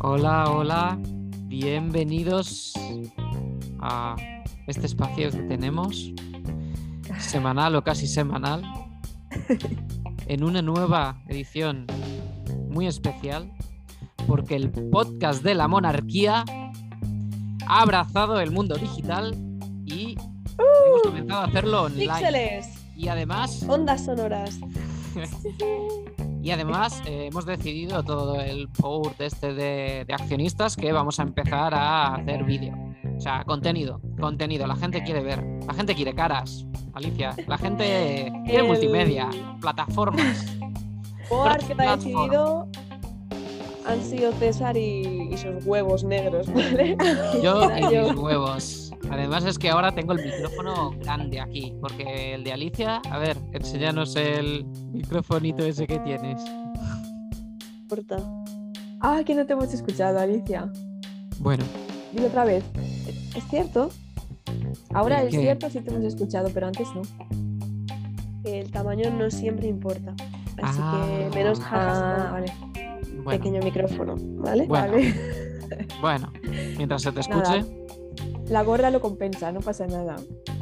Hola, 0.00 0.50
hola, 0.50 0.98
bienvenidos 1.46 2.72
a 3.80 4.16
este 4.66 4.86
espacio 4.86 5.30
que 5.30 5.42
tenemos, 5.44 6.12
semanal 7.18 7.76
o 7.76 7.84
casi 7.84 8.06
semanal, 8.06 8.62
en 10.26 10.44
una 10.44 10.60
nueva 10.60 11.22
edición 11.28 11.86
muy 12.68 12.86
especial, 12.86 13.52
porque 14.26 14.56
el 14.56 14.70
podcast 14.70 15.42
de 15.42 15.54
la 15.54 15.68
monarquía 15.68 16.44
ha 17.66 17.80
abrazado 17.80 18.40
el 18.40 18.50
mundo 18.50 18.76
digital 18.76 19.36
y 19.84 20.16
hemos 20.58 21.02
comenzado 21.02 21.40
a 21.40 21.44
hacerlo 21.44 21.82
online. 21.84 22.12
Píxeles, 22.12 22.66
Y 22.96 23.08
además, 23.08 23.64
ondas 23.68 24.04
sonoras. 24.04 24.58
y 26.44 26.50
además 26.50 27.02
eh, 27.06 27.28
hemos 27.30 27.46
decidido 27.46 28.02
todo 28.02 28.38
el 28.38 28.68
board 28.78 29.14
este 29.20 29.54
de, 29.54 30.04
de 30.06 30.14
accionistas 30.14 30.76
que 30.76 30.92
vamos 30.92 31.18
a 31.18 31.22
empezar 31.22 31.72
a 31.74 32.16
hacer 32.16 32.44
vídeo. 32.44 32.74
O 33.16 33.20
sea, 33.20 33.42
contenido, 33.44 34.00
contenido. 34.20 34.66
La 34.66 34.76
gente 34.76 35.02
quiere 35.02 35.22
ver, 35.22 35.42
la 35.66 35.72
gente 35.72 35.94
quiere 35.94 36.14
caras, 36.14 36.66
Alicia. 36.92 37.34
La 37.46 37.56
gente 37.56 38.30
quiere 38.44 38.60
El- 38.60 38.66
multimedia, 38.66 39.30
plataformas. 39.60 40.44
Board 41.30 41.66
que 41.66 41.74
te 41.74 41.82
ha 41.82 41.96
decidido 41.96 42.68
han 43.86 44.02
sido 44.02 44.32
César 44.32 44.76
y, 44.76 45.28
y 45.32 45.36
sus 45.36 45.64
huevos 45.64 46.04
negros, 46.04 46.46
¿vale? 46.52 46.96
Yo 47.42 47.62
y 47.78 47.84
mis 47.84 48.14
huevos. 48.16 48.83
Además 49.10 49.44
es 49.44 49.58
que 49.58 49.70
ahora 49.70 49.92
tengo 49.94 50.12
el 50.12 50.24
micrófono 50.24 50.92
grande 50.98 51.40
aquí, 51.40 51.74
porque 51.80 52.34
el 52.34 52.44
de 52.44 52.52
Alicia, 52.52 53.00
a 53.10 53.18
ver, 53.18 53.36
enséñanos 53.52 54.16
el 54.16 54.64
microfonito 54.92 55.64
ese 55.64 55.86
que 55.86 55.98
tienes. 56.00 56.42
Corta. 57.88 58.16
Ah, 59.00 59.22
que 59.24 59.34
no 59.34 59.44
te 59.46 59.52
hemos 59.52 59.72
escuchado, 59.72 60.18
Alicia. 60.18 60.70
Bueno, 61.38 61.64
Dilo 62.12 62.26
otra 62.28 62.44
vez. 62.44 62.64
¿Es 63.36 63.44
cierto? 63.50 63.90
Ahora 64.94 65.20
¿El 65.22 65.28
es 65.28 65.34
cierto, 65.40 65.68
sí 65.68 65.80
te 65.80 65.90
hemos 65.92 66.04
escuchado, 66.04 66.48
pero 66.54 66.66
antes 66.68 66.88
no. 66.94 67.02
El 68.44 68.70
tamaño 68.70 69.10
no 69.10 69.30
siempre 69.30 69.68
importa. 69.68 70.14
Así 70.62 70.78
Ah. 70.82 71.06
que 71.30 71.36
menos 71.36 71.60
jajas 71.60 71.98
Ah, 71.98 72.28
vale. 72.32 72.52
bueno, 73.24 73.30
pequeño 73.30 73.60
micrófono, 73.62 74.14
¿vale? 74.18 74.66
Bueno. 74.66 74.92
Vale. 74.92 75.14
bueno, 76.00 76.32
mientras 76.76 77.02
se 77.02 77.10
te 77.12 77.20
Nada. 77.28 77.64
La 78.48 78.62
gorra 78.62 78.90
lo 78.90 79.00
compensa, 79.00 79.50
no 79.52 79.60
pasa 79.60 79.86
nada. 79.86 80.16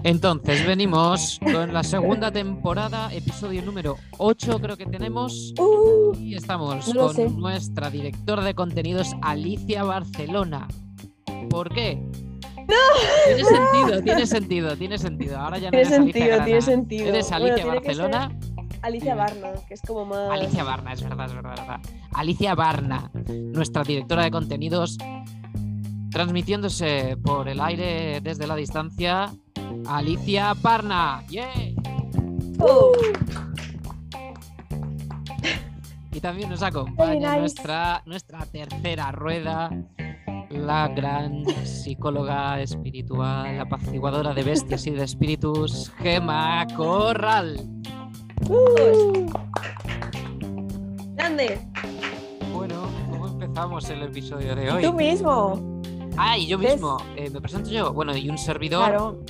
Entonces 0.05 0.65
venimos 0.67 1.39
con 1.41 1.73
la 1.73 1.83
segunda 1.83 2.31
temporada, 2.31 3.13
episodio 3.13 3.63
número 3.63 3.97
8 4.19 4.61
creo 4.61 4.77
que 4.77 4.87
tenemos. 4.87 5.53
Uh, 5.59 6.15
Y 6.19 6.35
estamos 6.37 6.93
No 6.95 7.07
con 7.09 7.15
sé. 7.17 7.29
nuestra 7.31 7.91
directora 7.91 8.43
de 8.45 8.55
contenidos, 8.55 9.13
Alicia 9.21 9.83
Barcelona. 9.85 10.69
¿Por 11.51 11.73
qué? 11.75 12.03
Tiene 13.27 13.45
sentido, 13.45 14.03
tiene 14.03 14.27
sentido, 14.27 14.77
tiene 14.77 14.99
sentido. 14.99 15.39
Ahora 15.39 15.59
ya 15.59 15.67
no 15.67 15.71
Tiene 15.73 15.87
eres 15.89 15.93
Alicia 15.99 16.13
sentido, 16.13 16.27
Grana. 16.29 16.45
tiene 16.45 16.63
sentido. 16.63 17.07
Eres 17.09 17.33
Alicia 17.33 17.67
Barcelona. 17.67 18.39
Alicia 18.83 19.15
Barna, 19.15 19.49
que 19.69 19.75
es 19.75 19.83
como 19.83 20.05
más. 20.07 20.31
Alicia 20.31 20.65
Barna, 20.65 20.93
es 20.93 21.03
verdad, 21.03 21.27
es 21.27 21.35
verdad, 21.35 21.55
es 21.55 21.61
verdad. 21.61 21.81
Alicia 22.15 22.55
Barna, 22.55 23.11
nuestra 23.29 23.85
directora 23.85 24.25
de 24.25 24.31
contenidos, 24.33 24.99
transmitiéndose 26.13 27.17
por 27.17 27.49
el 27.49 27.61
aire 27.61 28.21
desde 28.21 28.47
la 28.47 28.55
distancia. 28.57 29.33
Alicia 29.87 30.55
Barna, 30.61 31.25
¡yeah! 31.29 31.51
Oh, 32.59 32.93
Y 36.13 36.21
también 36.21 36.51
nos 36.51 36.63
acompaña 36.63 37.31
nice. 37.31 37.41
nuestra, 37.41 38.03
nuestra 38.07 38.45
tercera 38.47 39.11
rueda, 39.11 39.71
la 40.51 40.89
gran 40.89 41.45
psicóloga 41.65 42.61
espiritual, 42.61 43.59
apaciguadora 43.59 44.35
de 44.35 44.43
bestias 44.43 44.87
y 44.87 44.91
de 44.91 45.05
espíritus, 45.05 45.91
Gema 45.99 46.67
Corral. 46.77 47.57
grande. 51.15 51.59
Bueno, 52.53 52.83
¿cómo 53.11 53.27
empezamos 53.29 53.89
el 53.91 54.03
episodio 54.03 54.55
de 54.55 54.71
hoy? 54.71 54.83
tú 54.83 54.93
mismo. 54.93 55.72
Ah, 56.17 56.37
y 56.39 56.47
yo 56.47 56.59
¿Ves? 56.59 56.75
mismo, 56.75 56.99
eh, 57.17 57.31
me 57.31 57.41
presento 57.41 57.71
yo. 57.71 57.93
Bueno, 57.93 58.17
y 58.17 58.29
un 58.29 58.39
servidor, 58.39 58.85
Claro. 58.89 59.21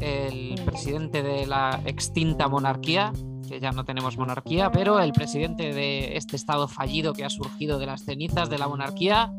el 0.00 0.60
presidente 0.64 1.22
de 1.22 1.46
la 1.46 1.80
extinta 1.84 2.48
monarquía, 2.48 3.12
que 3.48 3.60
ya 3.60 3.72
no 3.72 3.84
tenemos 3.84 4.16
monarquía, 4.18 4.70
pero 4.70 5.00
el 5.00 5.12
presidente 5.12 5.72
de 5.72 6.16
este 6.16 6.36
estado 6.36 6.68
fallido 6.68 7.12
que 7.14 7.24
ha 7.24 7.30
surgido 7.30 7.78
de 7.78 7.86
las 7.86 8.04
cenizas 8.04 8.50
de 8.50 8.58
la 8.58 8.68
monarquía, 8.68 9.32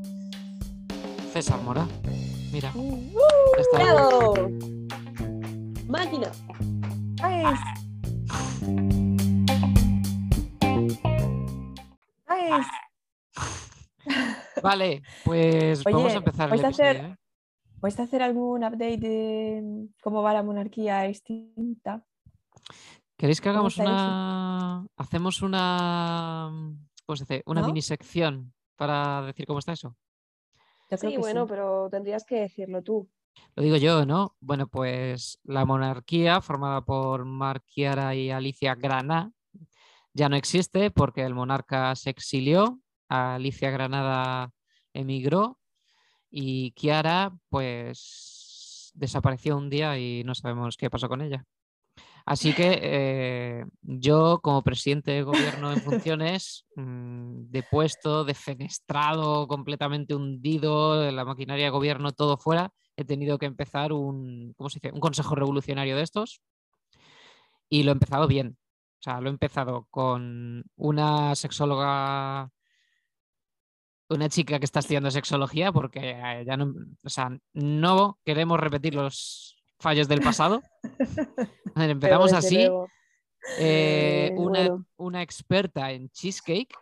César 1.31 1.61
Mora. 1.61 1.88
Mira, 2.51 2.72
ya 2.75 3.61
está. 3.61 3.83
¡Bravo! 3.83 4.33
Máquina. 5.88 6.31
Nice. 7.22 8.99
Nice. 12.28 12.88
Vale, 14.62 15.02
pues 15.24 15.84
vamos 15.84 16.14
a 16.14 16.18
empezar 16.18 16.46
el 16.46 16.50
¿vais 16.52 16.64
a 16.64 16.68
episodio. 16.68 16.90
hacer- 16.92 17.06
¿eh? 17.06 17.16
¿Puedes 17.80 18.00
hacer 18.00 18.22
algún 18.22 18.64
update 18.64 18.97
de 18.97 19.88
cómo 20.03 20.22
va 20.22 20.34
la 20.34 20.44
monarquía 20.44 21.06
extinta? 21.06 22.03
¿Queréis 23.16 23.40
que 23.40 23.50
¿Cómo 23.50 23.59
hagamos 23.59 23.74
eso? 23.74 23.84
una. 23.84 24.86
Hacemos 24.97 25.42
una. 25.42 26.50
¿Cómo 27.06 27.16
se 27.16 27.24
dice? 27.24 27.44
Una 27.46 27.62
¿No? 27.62 27.68
mini 27.68 27.81
sección 27.81 28.53
para 28.75 29.22
decir 29.24 29.46
cómo 29.46 29.59
está 29.59 29.72
eso. 29.74 29.96
Yo 30.91 30.97
creo 30.97 31.12
Sí, 31.12 31.16
que 31.16 31.22
bueno, 31.22 31.44
sí. 31.46 31.50
pero 31.50 31.88
tendrías 31.90 32.26
que 32.26 32.41
decirlo 32.41 32.81
tú. 32.81 33.09
Lo 33.56 33.64
digo 33.64 33.78
yo, 33.78 34.06
¿no? 34.06 34.36
Bueno, 34.41 34.68
pues 34.68 35.40
la 35.44 35.64
monarquía 35.66 36.41
formada 36.41 36.81
por 36.81 37.24
Marc 37.26 37.64
Chiara 37.68 38.14
y 38.16 38.31
Alicia 38.31 38.76
Grana 38.76 39.31
ya 40.14 40.28
no 40.30 40.36
existe 40.36 40.91
porque 40.91 41.24
el 41.24 41.34
monarca 41.36 41.96
se 41.96 42.09
exilió, 42.09 42.80
Alicia 43.09 43.72
Granada 43.72 44.52
emigró 44.94 45.59
y 46.30 46.72
Chiara 46.72 47.31
pues 47.50 48.92
desapareció 48.96 49.58
un 49.58 49.70
día 49.70 49.97
y 49.97 50.24
no 50.24 50.36
sabemos 50.36 50.78
qué 50.78 50.90
pasó 50.90 51.09
con 51.09 51.22
ella. 51.22 51.46
Así 52.25 52.53
que 52.53 52.80
eh, 52.84 53.66
yo 53.81 54.40
como 54.44 54.62
presidente 54.64 55.12
de 55.12 55.24
gobierno 55.24 55.72
en 55.74 55.81
funciones, 55.81 56.66
mm, 56.75 57.50
depuesto, 57.50 58.24
defenestrado, 58.24 59.47
completamente 59.47 60.14
hundido, 60.14 61.09
la 61.12 61.26
maquinaria 61.26 61.66
de 61.66 61.72
gobierno 61.72 62.12
todo 62.12 62.38
fuera, 62.38 62.72
he 62.96 63.03
tenido 63.06 63.40
que 63.40 63.47
empezar 63.47 63.94
un, 63.94 64.53
¿cómo 64.58 64.70
se 64.70 64.80
dice? 64.80 64.94
un 64.94 65.00
consejo 65.00 65.34
revolucionario 65.34 65.96
de 65.96 66.03
estos 66.03 66.41
y 67.70 67.84
lo 67.84 67.91
he 67.91 67.94
empezado 67.94 68.28
bien. 68.28 68.58
O 69.00 69.02
sea, 69.02 69.22
lo 69.22 69.30
he 69.30 69.31
empezado 69.31 69.88
con 69.90 70.64
una 70.76 71.36
sexóloga, 71.36 72.52
una 74.09 74.28
chica 74.30 74.59
que 74.59 74.66
está 74.66 74.80
estudiando 74.80 75.12
sexología, 75.12 75.72
porque 75.72 76.12
eh, 76.18 76.44
ya 76.46 76.58
no, 76.58 76.74
o 77.03 77.09
sea, 77.09 77.30
no 77.53 78.20
queremos 78.25 78.59
repetir 78.59 78.96
los 78.96 79.56
fallos 79.80 80.08
del 80.08 80.22
pasado. 80.22 80.62
A 81.75 81.80
ver, 81.81 81.90
Empezamos 81.92 82.34
así. 82.34 82.58
eh, 82.62 82.72
Eh, 83.59 84.34
una, 84.36 84.59
bueno. 84.59 84.86
una 84.97 85.22
experta 85.22 85.92
en 85.92 86.09
cheesecake. 86.09 86.74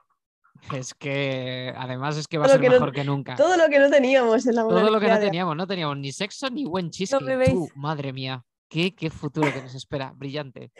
Es 0.73 0.95
que 0.95 1.71
además 1.77 2.17
es 2.17 2.27
que 2.27 2.39
va 2.39 2.45
a 2.45 2.49
ser 2.49 2.59
no- 2.63 2.69
mejor 2.71 2.91
que 2.91 3.03
nunca. 3.03 3.35
Todo 3.35 3.55
lo 3.57 3.69
que 3.69 3.77
no 3.77 3.91
teníamos 3.91 4.45
en 4.47 4.55
la 4.55 4.63
Todo 4.63 4.89
lo 4.89 4.99
que 4.99 5.07
no 5.07 5.19
teníamos, 5.19 5.55
no 5.55 5.67
teníamos 5.67 5.97
ni 5.97 6.11
sexo 6.11 6.49
ni 6.49 6.65
buen 6.65 6.89
cheesecake. 6.89 7.51
Tú, 7.51 7.69
madre 7.75 8.11
mía, 8.11 8.43
qué, 8.67 8.95
qué 8.95 9.11
futuro 9.11 9.53
que 9.53 9.61
nos 9.61 9.75
espera, 9.75 10.13
brillante. 10.15 10.71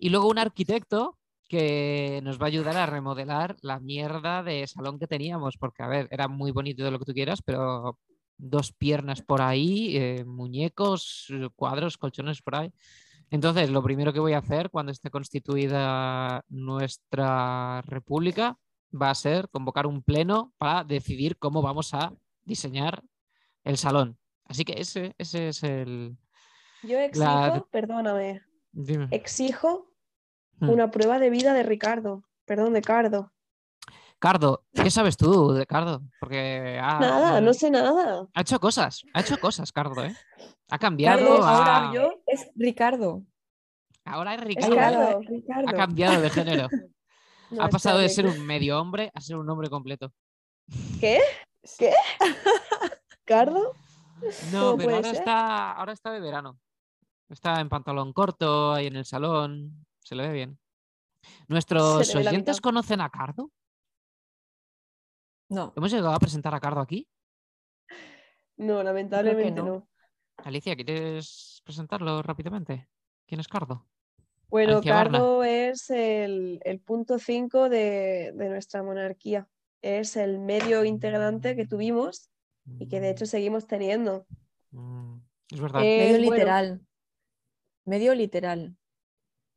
Y 0.00 0.08
luego 0.08 0.28
un 0.28 0.38
arquitecto 0.38 1.16
que 1.48 2.20
nos 2.22 2.38
va 2.40 2.44
a 2.44 2.48
ayudar 2.48 2.76
a 2.76 2.86
remodelar 2.86 3.56
la 3.62 3.80
mierda 3.80 4.42
de 4.42 4.66
salón 4.66 4.98
que 4.98 5.06
teníamos, 5.06 5.56
porque 5.56 5.82
a 5.82 5.88
ver, 5.88 6.06
era 6.10 6.28
muy 6.28 6.50
bonito 6.52 6.84
de 6.84 6.90
lo 6.90 6.98
que 6.98 7.06
tú 7.06 7.12
quieras, 7.14 7.40
pero 7.42 7.98
dos 8.36 8.72
piernas 8.72 9.22
por 9.22 9.40
ahí, 9.42 9.96
eh, 9.96 10.24
muñecos, 10.24 11.26
eh, 11.30 11.48
cuadros, 11.56 11.96
colchones 11.96 12.42
por 12.42 12.54
ahí. 12.56 12.72
Entonces, 13.30 13.68
lo 13.70 13.82
primero 13.82 14.12
que 14.12 14.20
voy 14.20 14.32
a 14.34 14.38
hacer 14.38 14.70
cuando 14.70 14.92
esté 14.92 15.10
constituida 15.10 16.44
nuestra 16.48 17.82
república 17.82 18.56
va 18.90 19.10
a 19.10 19.14
ser 19.14 19.48
convocar 19.50 19.86
un 19.86 20.02
pleno 20.02 20.52
para 20.56 20.84
decidir 20.84 21.36
cómo 21.38 21.60
vamos 21.60 21.92
a 21.94 22.12
diseñar 22.44 23.02
el 23.64 23.76
salón. 23.76 24.16
Así 24.44 24.64
que 24.64 24.80
ese, 24.80 25.14
ese 25.18 25.48
es 25.48 25.62
el... 25.62 26.16
Yo 26.82 26.98
exijo, 26.98 27.24
La- 27.26 27.66
perdóname, 27.70 28.40
Dime. 28.72 29.08
exijo 29.10 29.87
Hmm. 30.60 30.70
una 30.70 30.90
prueba 30.90 31.18
de 31.18 31.30
vida 31.30 31.52
de 31.54 31.62
Ricardo. 31.62 32.24
Perdón, 32.44 32.72
de 32.74 32.82
Cardo. 32.82 33.32
Cardo, 34.18 34.64
¿qué 34.74 34.90
sabes 34.90 35.16
tú 35.16 35.52
de 35.52 35.64
Cardo? 35.66 36.02
Porque 36.18 36.78
ha, 36.82 36.98
Nada, 36.98 37.40
no 37.40 37.52
sé 37.54 37.70
nada. 37.70 38.26
ha 38.34 38.40
hecho 38.40 38.58
cosas, 38.58 39.02
ha 39.14 39.20
hecho 39.20 39.38
cosas, 39.38 39.70
Cardo, 39.70 40.02
¿eh? 40.04 40.16
Ha 40.70 40.78
cambiado, 40.78 41.42
ha- 41.44 41.56
ahora 41.58 41.92
yo 41.94 42.14
es 42.26 42.50
Ricardo. 42.56 43.22
ahora 44.04 44.34
es 44.34 44.40
Es 44.40 44.46
Ricardo, 44.48 44.70
Ricardo. 44.74 44.96
Ricardo, 45.20 45.20
Ricardo. 45.28 45.68
ha 45.68 45.72
cambiado 45.72 46.20
de 46.20 46.30
género. 46.30 46.68
No, 47.50 47.62
ha 47.62 47.68
pasado 47.70 47.96
de 47.98 48.10
ser 48.10 48.26
un 48.26 48.44
medio 48.44 48.78
hombre 48.78 49.10
a 49.14 49.22
ser 49.22 49.36
un 49.36 49.48
hombre 49.48 49.70
completo. 49.70 50.12
¿Qué? 51.00 51.18
¿Qué? 51.78 51.94
¿Cardo? 53.24 53.72
No, 54.52 54.72
¿Cómo 54.72 54.76
pero 54.76 54.96
ahora 54.96 55.08
ser? 55.08 55.18
está, 55.18 55.72
ahora 55.72 55.92
está 55.94 56.12
de 56.12 56.20
verano. 56.20 56.58
Está 57.30 57.58
en 57.60 57.70
pantalón 57.70 58.12
corto, 58.12 58.74
ahí 58.74 58.86
en 58.88 58.96
el 58.96 59.06
salón. 59.06 59.86
Se 60.08 60.14
le 60.14 60.26
ve 60.26 60.32
bien. 60.32 60.58
¿Nuestros 61.48 62.14
ve 62.14 62.20
oyentes 62.20 62.62
conocen 62.62 63.02
a 63.02 63.10
Cardo? 63.10 63.52
No, 65.50 65.74
¿Hemos 65.76 65.92
llegado 65.92 66.14
a 66.14 66.18
presentar 66.18 66.54
a 66.54 66.60
Cardo 66.60 66.80
aquí? 66.80 67.06
No, 68.56 68.82
lamentablemente 68.82 69.60
no. 69.60 69.66
no. 69.66 69.88
Alicia, 70.38 70.74
¿quieres 70.76 71.60
presentarlo 71.62 72.22
rápidamente? 72.22 72.88
¿Quién 73.26 73.40
es 73.40 73.48
Cardo? 73.48 73.86
Bueno, 74.48 74.78
Alicia 74.78 74.94
Barna. 74.94 75.18
Cardo 75.18 75.44
es 75.44 75.90
el, 75.90 76.58
el 76.64 76.80
punto 76.80 77.18
5 77.18 77.68
de, 77.68 78.32
de 78.34 78.48
nuestra 78.48 78.82
monarquía. 78.82 79.46
Es 79.82 80.16
el 80.16 80.38
medio 80.38 80.86
integrante 80.86 81.54
que 81.54 81.66
tuvimos 81.66 82.30
y 82.78 82.88
que 82.88 83.00
de 83.00 83.10
hecho 83.10 83.26
seguimos 83.26 83.66
teniendo. 83.66 84.26
Mm, 84.70 85.18
Es 85.50 85.60
verdad. 85.60 85.82
Eh, 85.84 85.98
medio 85.98 86.16
bueno. 86.16 86.32
literal. 86.32 86.86
Medio 87.84 88.14
literal. 88.14 88.77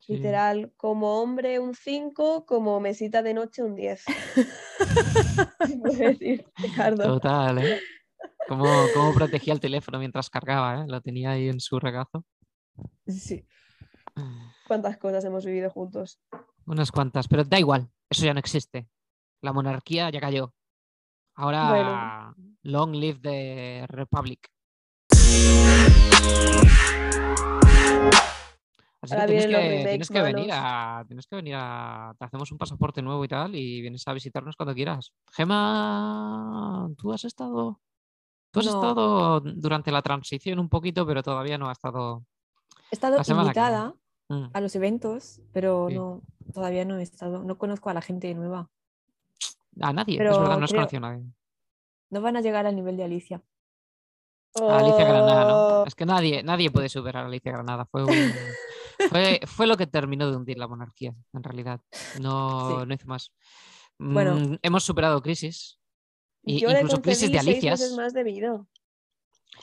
Sí. 0.01 0.13
Literal, 0.15 0.74
como 0.77 1.21
hombre 1.21 1.59
un 1.59 1.75
5, 1.75 2.45
como 2.45 2.80
mesita 2.80 3.24
de 3.24 3.33
noche 3.33 3.63
un 3.63 3.75
10. 3.75 4.03
Se 5.65 5.77
puede 5.77 6.07
decir, 6.09 6.45
Ricardo. 6.57 7.03
Total, 7.03 7.57
¿eh? 7.59 7.80
Cómo, 8.48 8.65
cómo 8.94 9.13
protegía 9.13 9.53
el 9.53 9.59
teléfono 9.59 10.00
mientras 10.00 10.30
cargaba, 10.30 10.81
¿eh? 10.81 10.86
Lo 10.88 11.01
tenía 11.01 11.31
ahí 11.31 11.48
en 11.48 11.59
su 11.59 11.80
regazo. 11.80 12.25
Sí. 13.07 13.45
¿Cuántas 14.68 14.98
cosas 14.98 15.24
hemos 15.25 15.45
vivido 15.45 15.69
juntos? 15.69 16.19
Unas 16.65 16.92
cuantas, 16.92 17.27
pero 17.27 17.44
da 17.44 17.59
igual, 17.59 17.89
eso 18.09 18.25
ya 18.25 18.33
no 18.33 18.39
existe. 18.39 18.88
La 19.42 19.54
monarquía 19.54 20.09
ya 20.09 20.19
cayó. 20.19 20.54
Ahora, 21.36 22.33
long 22.63 22.94
live 22.94 23.19
the 23.21 23.86
republic. 23.88 24.50
Así 29.01 29.13
Ahora 29.15 29.25
que 29.25 29.31
tienes 29.33 29.48
que, 29.48 29.57
remakes 29.57 29.89
tienes 29.89 30.09
que 30.09 30.21
venir 30.21 30.50
a, 30.53 31.03
tienes 31.07 31.25
que 31.27 31.36
venir 31.36 31.56
a, 31.57 32.13
te 32.19 32.25
hacemos 32.25 32.51
un 32.51 32.57
pasaporte 32.59 33.01
nuevo 33.01 33.25
y 33.25 33.27
tal 33.27 33.56
y 33.56 33.81
vienes 33.81 34.07
a 34.07 34.13
visitarnos 34.13 34.56
cuando 34.56 34.75
quieras. 34.75 35.12
Gema, 35.31 36.88
tú 36.98 37.12
has 37.12 37.24
estado, 37.25 37.80
tú 38.51 38.59
has 38.59 38.68
No. 38.68 38.71
estado 38.74 39.39
durante 39.39 39.92
la 39.92 40.03
transición 40.03 40.59
un 40.59 40.69
poquito, 40.69 41.06
pero 41.07 41.24
todavía 41.24 41.57
no 41.57 41.68
ha 41.69 41.71
estado. 41.71 42.24
He 42.92 42.95
estado 42.95 43.18
invitada 43.42 43.95
Mm. 44.30 44.45
a 44.53 44.62
los 44.62 44.75
eventos, 44.75 45.42
pero 45.51 45.88
Sí. 45.89 45.95
no, 45.95 46.21
todavía 46.54 46.86
no 46.86 46.97
he 47.00 47.04
estado, 47.04 47.44
no 47.44 47.57
conozco 47.57 47.89
a 47.89 47.94
la 47.95 48.01
gente 48.01 48.33
nueva. 48.36 48.69
A 49.81 49.94
nadie, 49.94 50.13
es 50.15 50.19
verdad, 50.19 50.57
no 50.59 50.65
has 50.65 50.71
conocido 50.71 51.06
a 51.06 51.09
nadie. 51.12 51.25
No 52.12 52.21
van 52.21 52.38
a 52.38 52.42
llegar 52.42 52.65
al 52.68 52.75
nivel 52.75 52.97
de 52.97 53.04
Alicia. 53.06 53.42
A 54.62 54.77
Alicia 54.80 55.06
Granada, 55.06 55.45
¿no? 55.47 55.56
Oh, 55.81 55.86
Es 55.88 55.95
que 55.95 56.06
nadie, 56.06 56.44
nadie 56.44 56.69
puede 56.69 56.88
superar 56.89 57.24
a 57.24 57.27
Alicia 57.27 57.51
Granada. 57.54 57.86
Fue, 57.86 58.04
un- 58.04 58.12
fue, 59.12 59.42
fue 59.46 59.68
lo 59.68 59.75
que 59.78 59.88
terminó 59.88 60.30
de 60.30 60.38
hundir 60.38 60.58
la 60.58 60.68
monarquía, 60.68 61.13
en 61.34 61.44
realidad. 61.44 61.81
No, 62.22 62.80
Sí. 62.81 62.86
no 62.88 62.94
hizo 62.94 63.08
más. 63.08 63.34
Bueno. 64.00 64.36
Mm, 64.36 64.58
hemos 64.62 64.84
superado 64.84 65.22
crisis. 65.22 65.80
Y 66.44 66.60
Yo 66.60 66.69
le 66.69 66.78
incluso 66.81 67.02
crisis 67.02 67.31
de 67.31 67.38
seis 67.40 67.48
Alicias. 67.50 67.80
meses 67.80 67.96
más 67.98 68.13
de 68.13 68.24
vida. 68.24 68.66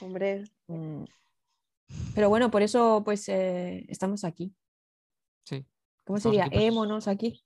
Hombre, 0.01 0.43
Mm. 0.67 1.03
Pero 2.15 2.29
bueno, 2.29 2.51
por 2.51 2.61
eso 2.61 3.01
pues 3.03 3.27
eh, 3.29 3.85
estamos 3.89 4.23
aquí. 4.23 4.53
Sí. 5.43 5.65
¿Cómo 6.05 6.19
sería? 6.19 6.45
aquí, 6.45 6.55
pues, 6.55 6.65
Émonos 6.65 7.07
aquí. 7.07 7.43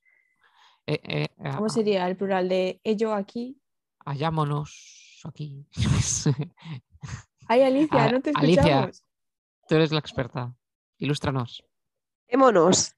Eh, 0.86 1.00
eh, 1.04 1.28
¿Cómo 1.56 1.68
a- 1.68 1.70
sería 1.70 2.06
el 2.08 2.18
plural 2.18 2.50
de 2.50 2.82
ello 2.84 3.14
aquí? 3.14 3.60
hallámonos 4.06 5.22
aquí. 5.24 5.66
Ay, 7.48 7.62
Alicia, 7.62 8.04
A- 8.04 8.12
no 8.12 8.22
te 8.22 8.32
Alicia. 8.36 8.62
escuchamos. 8.62 9.04
Tú 9.70 9.76
eres 9.76 9.92
la 9.94 10.00
experta. 10.00 10.54
Ilústranos. 10.98 11.64
Émonos. 12.34 12.96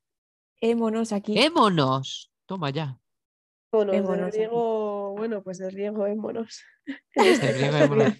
Émonos 0.62 1.12
aquí. 1.12 1.38
¡Émonos! 1.38 2.32
Toma 2.48 2.70
ya. 2.72 3.00
Émonos, 3.72 3.92
del 3.94 4.04
Émonos 4.04 4.28
aquí. 4.28 4.38
griego, 4.38 5.16
bueno, 5.18 5.44
pues 5.44 5.58
del 5.58 5.72
griego 5.72 6.08
émonos. 6.08 6.62
Este 7.14 7.48
Del 7.54 7.58
griego 7.58 7.78
émonos. 7.86 8.14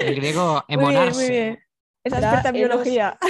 El 0.00 0.14
griego 0.14 0.64
Muy 0.68 0.94
bien, 0.94 1.12
muy 1.14 1.28
bien. 1.28 1.58
Esa 2.04 2.16
Será 2.16 2.28
experta 2.34 2.48
en 2.50 2.56
hemos- 2.56 2.68
biología. 2.68 3.18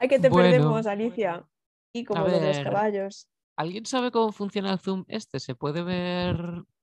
Ay, 0.00 0.08
que 0.08 0.18
te 0.18 0.28
Bueno. 0.28 0.50
perdemos, 0.50 0.86
Alicia. 0.86 1.44
Y 1.92 2.04
como 2.04 2.24
de 2.26 2.40
los 2.46 2.58
caballos. 2.60 3.28
¿Alguien 3.56 3.86
sabe 3.86 4.12
cómo 4.12 4.30
funciona 4.30 4.72
el 4.72 4.78
Zoom 4.78 5.04
este? 5.08 5.40
¿Se 5.40 5.54
puede 5.56 5.82
ver 5.82 6.36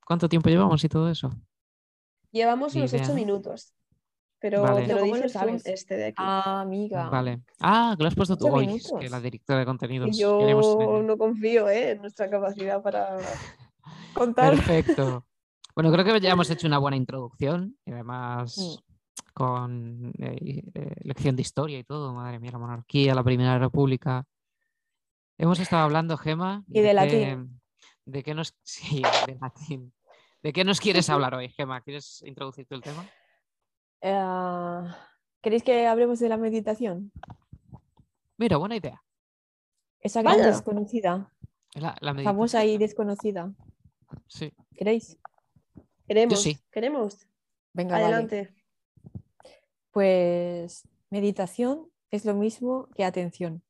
cuánto 0.06 0.28
tiempo 0.28 0.50
llevamos 0.50 0.84
y 0.84 0.90
todo 0.90 1.10
eso? 1.10 1.32
Llevamos 2.32 2.76
unos 2.76 2.94
ocho 2.94 3.14
minutos. 3.14 3.74
Pero 4.48 4.62
Vale. 4.62 4.86
te 4.86 4.94
lo 4.94 5.00
¿Cómo 5.00 5.16
dice 5.16 5.28
Zoom 5.30 5.42
sabes? 5.48 5.66
este 5.66 5.98
de 5.98 6.06
aquí. 6.06 6.16
Ah, 6.20 6.62
amiga. 6.62 7.10
Vale. 7.10 7.42
Ah, 7.62 7.96
que 7.98 8.04
lo 8.04 8.10
has 8.10 8.14
puesto 8.14 8.38
tú 8.38 8.48
hoy, 8.48 8.76
es 8.76 8.94
que 9.00 9.10
la 9.10 9.20
directora 9.20 9.58
de 9.58 9.64
Y 9.64 9.66
contenidos. 9.66 10.16
yo 10.16 10.38
queremos 10.38 10.78
no 11.04 11.18
confío 11.18 11.68
¿eh? 11.68 11.92
en 11.94 12.02
nuestra 12.02 12.30
capacidad 12.30 12.80
para 12.84 13.18
Contar. 14.14 14.54
Perfecto. 14.54 15.26
Bueno, 15.74 15.92
creo 15.92 16.06
que 16.06 16.20
ya 16.22 16.30
hemos 16.30 16.48
hecho 16.52 16.68
una 16.68 16.78
buena 16.78 16.96
introducción 16.96 17.76
y 17.88 17.92
además 17.92 18.56
Mm. 18.56 19.34
con 19.34 20.14
eh, 20.20 20.64
eh, 20.76 20.96
lección 21.02 21.36
de 21.36 21.42
historia 21.42 21.80
y 21.80 21.84
todo. 21.84 22.14
Madre 22.14 22.40
mía, 22.40 22.52
la 22.52 22.60
monarquía, 22.60 23.16
la 23.16 23.24
Primera 23.24 23.58
República. 23.58 24.26
Hemos 25.40 25.60
estado 25.60 25.86
hablando, 25.86 26.18
Gema. 26.18 26.64
Y 26.68 26.82
de 26.82 26.88
qué- 26.90 26.94
latín. 26.94 27.62
¿De 28.06 28.22
qué 28.22 28.36
nos, 28.36 28.54
sí, 28.64 29.02
de 29.26 29.40
latín. 29.42 29.92
¿De 30.44 30.54
qué 30.54 30.64
nos 30.64 30.80
quieres 30.80 31.10
hablar 31.10 31.34
hoy, 31.34 31.50
Gema? 31.50 31.82
¿Quieres 31.82 32.22
introducir 32.28 32.68
tú 32.68 32.76
el 32.76 32.82
tema? 32.84 33.04
Eh, 34.08 34.84
¿Queréis 35.42 35.64
que 35.64 35.88
hablemos 35.88 36.20
de 36.20 36.30
la 36.30 36.38
meditación? 36.38 37.12
Mira, 38.38 38.58
buena 38.58 38.76
idea. 38.76 39.02
Esa 40.00 40.22
gran 40.22 40.38
Vaya. 40.38 40.48
desconocida, 40.48 41.32
La, 41.74 41.96
la 42.02 42.14
famosa 42.24 42.64
y 42.66 42.78
desconocida. 42.78 43.52
Sí. 44.28 44.54
¿Queréis? 44.76 45.18
Queremos, 46.08 46.40
sí. 46.40 46.60
queremos. 46.72 47.28
Venga, 47.74 47.94
vale. 47.94 48.06
Adelante. 48.06 48.54
Pues 49.90 50.88
meditación 51.10 51.90
es 52.12 52.26
lo 52.26 52.36
mismo 52.36 52.88
que 52.96 53.06
atención. 53.06 53.64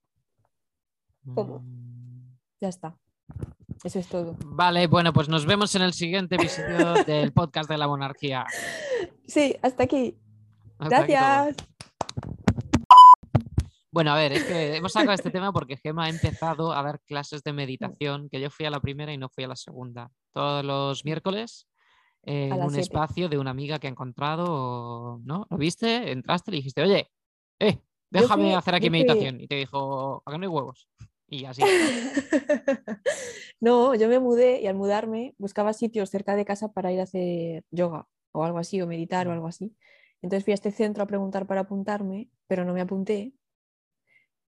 ¿Cómo? 1.33 1.59
Mm. 1.59 2.35
Ya 2.59 2.67
está. 2.67 2.97
Eso 3.85 3.99
es 3.99 4.09
todo. 4.09 4.35
Vale, 4.45 4.87
bueno, 4.87 5.13
pues 5.13 5.29
nos 5.29 5.45
vemos 5.45 5.73
en 5.75 5.83
el 5.83 5.93
siguiente 5.93 6.35
episodio 6.35 7.05
del 7.05 7.31
podcast 7.31 7.69
de 7.69 7.77
la 7.77 7.87
monarquía. 7.87 8.45
Sí, 9.27 9.55
hasta 9.61 9.83
aquí. 9.83 10.17
Gracias. 10.89 11.55
Bueno, 13.91 14.11
a 14.11 14.15
ver, 14.17 14.33
es 14.33 14.43
que 14.43 14.75
hemos 14.75 14.91
sacado 14.91 15.13
este 15.13 15.31
tema 15.31 15.53
porque 15.53 15.77
Gema 15.77 16.05
ha 16.05 16.09
empezado 16.09 16.73
a 16.73 16.83
dar 16.83 16.99
clases 17.01 17.43
de 17.43 17.53
meditación, 17.53 18.27
que 18.29 18.41
yo 18.41 18.49
fui 18.49 18.65
a 18.65 18.69
la 18.69 18.81
primera 18.81 19.13
y 19.13 19.17
no 19.17 19.29
fui 19.29 19.45
a 19.45 19.47
la 19.47 19.55
segunda. 19.55 20.11
Todos 20.33 20.65
los 20.65 21.05
miércoles 21.05 21.67
eh, 22.23 22.49
en 22.51 22.61
un 22.61 22.71
siete. 22.71 22.81
espacio 22.81 23.29
de 23.29 23.37
una 23.37 23.51
amiga 23.51 23.79
que 23.79 23.87
ha 23.87 23.89
encontrado, 23.89 25.21
¿no? 25.23 25.47
¿Lo 25.49 25.57
viste? 25.57 26.11
Entraste 26.11 26.51
y 26.51 26.53
le 26.53 26.57
dijiste, 26.57 26.81
oye, 26.81 27.09
eh, 27.59 27.77
déjame 28.09 28.43
fui- 28.47 28.53
hacer 28.53 28.75
aquí 28.75 28.87
fui- 28.89 28.91
meditación. 28.99 29.39
Y 29.39 29.47
te 29.47 29.55
dijo, 29.55 30.21
¿a 30.25 30.31
qué 30.31 30.37
no 30.39 30.43
hay 30.43 30.49
huevos? 30.49 30.89
Y 31.29 31.45
así. 31.45 31.61
no, 33.61 33.95
yo 33.95 34.09
me 34.09 34.19
mudé 34.19 34.61
y 34.61 34.67
al 34.67 34.75
mudarme 34.75 35.35
buscaba 35.37 35.71
sitios 35.71 36.09
cerca 36.09 36.35
de 36.35 36.43
casa 36.43 36.73
para 36.73 36.91
ir 36.91 36.99
a 36.99 37.03
hacer 37.03 37.63
yoga 37.71 38.07
o 38.33 38.43
algo 38.43 38.57
así, 38.59 38.81
o 38.81 38.87
meditar 38.87 39.27
o 39.29 39.31
algo 39.31 39.47
así. 39.47 39.73
Entonces 40.25 40.43
fui 40.43 40.53
a 40.53 40.55
este 40.55 40.71
centro 40.71 41.03
a 41.03 41.05
preguntar 41.05 41.45
para 41.45 41.61
apuntarme, 41.61 42.31
pero 42.47 42.65
no 42.65 42.73
me 42.73 42.81
apunté. 42.81 43.35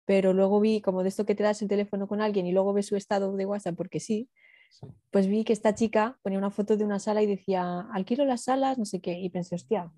Pero 0.05 0.31
luego 0.31 0.61
vi 0.61 0.79
como 0.79 1.03
de 1.03 1.09
esto 1.09 1.25
que 1.25 1.35
te 1.35 1.43
das 1.43 1.61
el 1.61 1.67
teléfono 1.67 2.07
con 2.07 2.21
alguien 2.21 2.45
y 2.45 2.53
luego 2.53 2.71
ves 2.71 2.85
su 2.85 2.95
estado 2.95 3.35
de 3.35 3.45
WhatsApp 3.45 3.75
porque 3.75 3.99
sí, 3.99 4.29
Sí. 4.69 4.87
pues 5.11 5.27
vi 5.27 5.43
que 5.43 5.51
esta 5.53 5.75
chica 5.75 6.17
ponía 6.21 6.39
una 6.39 6.49
foto 6.49 6.77
de 6.77 6.85
una 6.85 6.99
sala 6.99 7.21
y 7.21 7.27
decía, 7.27 7.81
alquilo 7.91 8.23
las 8.25 8.43
salas, 8.43 8.77
no 8.77 8.85
sé 8.85 9.01
qué, 9.01 9.19
y 9.19 9.29
pensé, 9.29 9.55
hostia, 9.55 9.91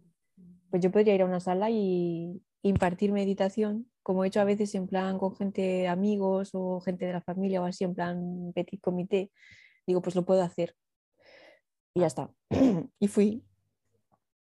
pues 0.72 0.82
yo 0.82 0.92
podría 0.92 1.14
ir 1.16 1.22
a 1.22 1.26
una 1.26 1.40
sala 1.40 1.70
y 1.70 2.42
impartir 2.64 3.12
meditación, 3.12 3.90
como 4.02 4.24
he 4.24 4.28
hecho 4.28 4.42
a 4.42 4.46
veces 4.46 4.74
en 4.76 4.88
plan 4.88 5.20
con 5.20 5.36
gente, 5.36 5.88
amigos 5.88 6.52
o 6.54 6.80
gente 6.82 7.06
de 7.06 7.14
la 7.14 7.22
familia 7.22 7.62
o 7.62 7.66
así, 7.66 7.84
en 7.84 7.94
plan 7.94 8.52
petit 8.54 8.82
comité, 8.82 9.32
digo, 9.86 10.02
pues 10.02 10.16
lo 10.16 10.26
puedo 10.26 10.42
hacer. 10.42 10.76
Y 11.94 12.02
ya 12.02 12.08
está. 12.08 12.32
y 13.00 13.08
fui. 13.08 13.44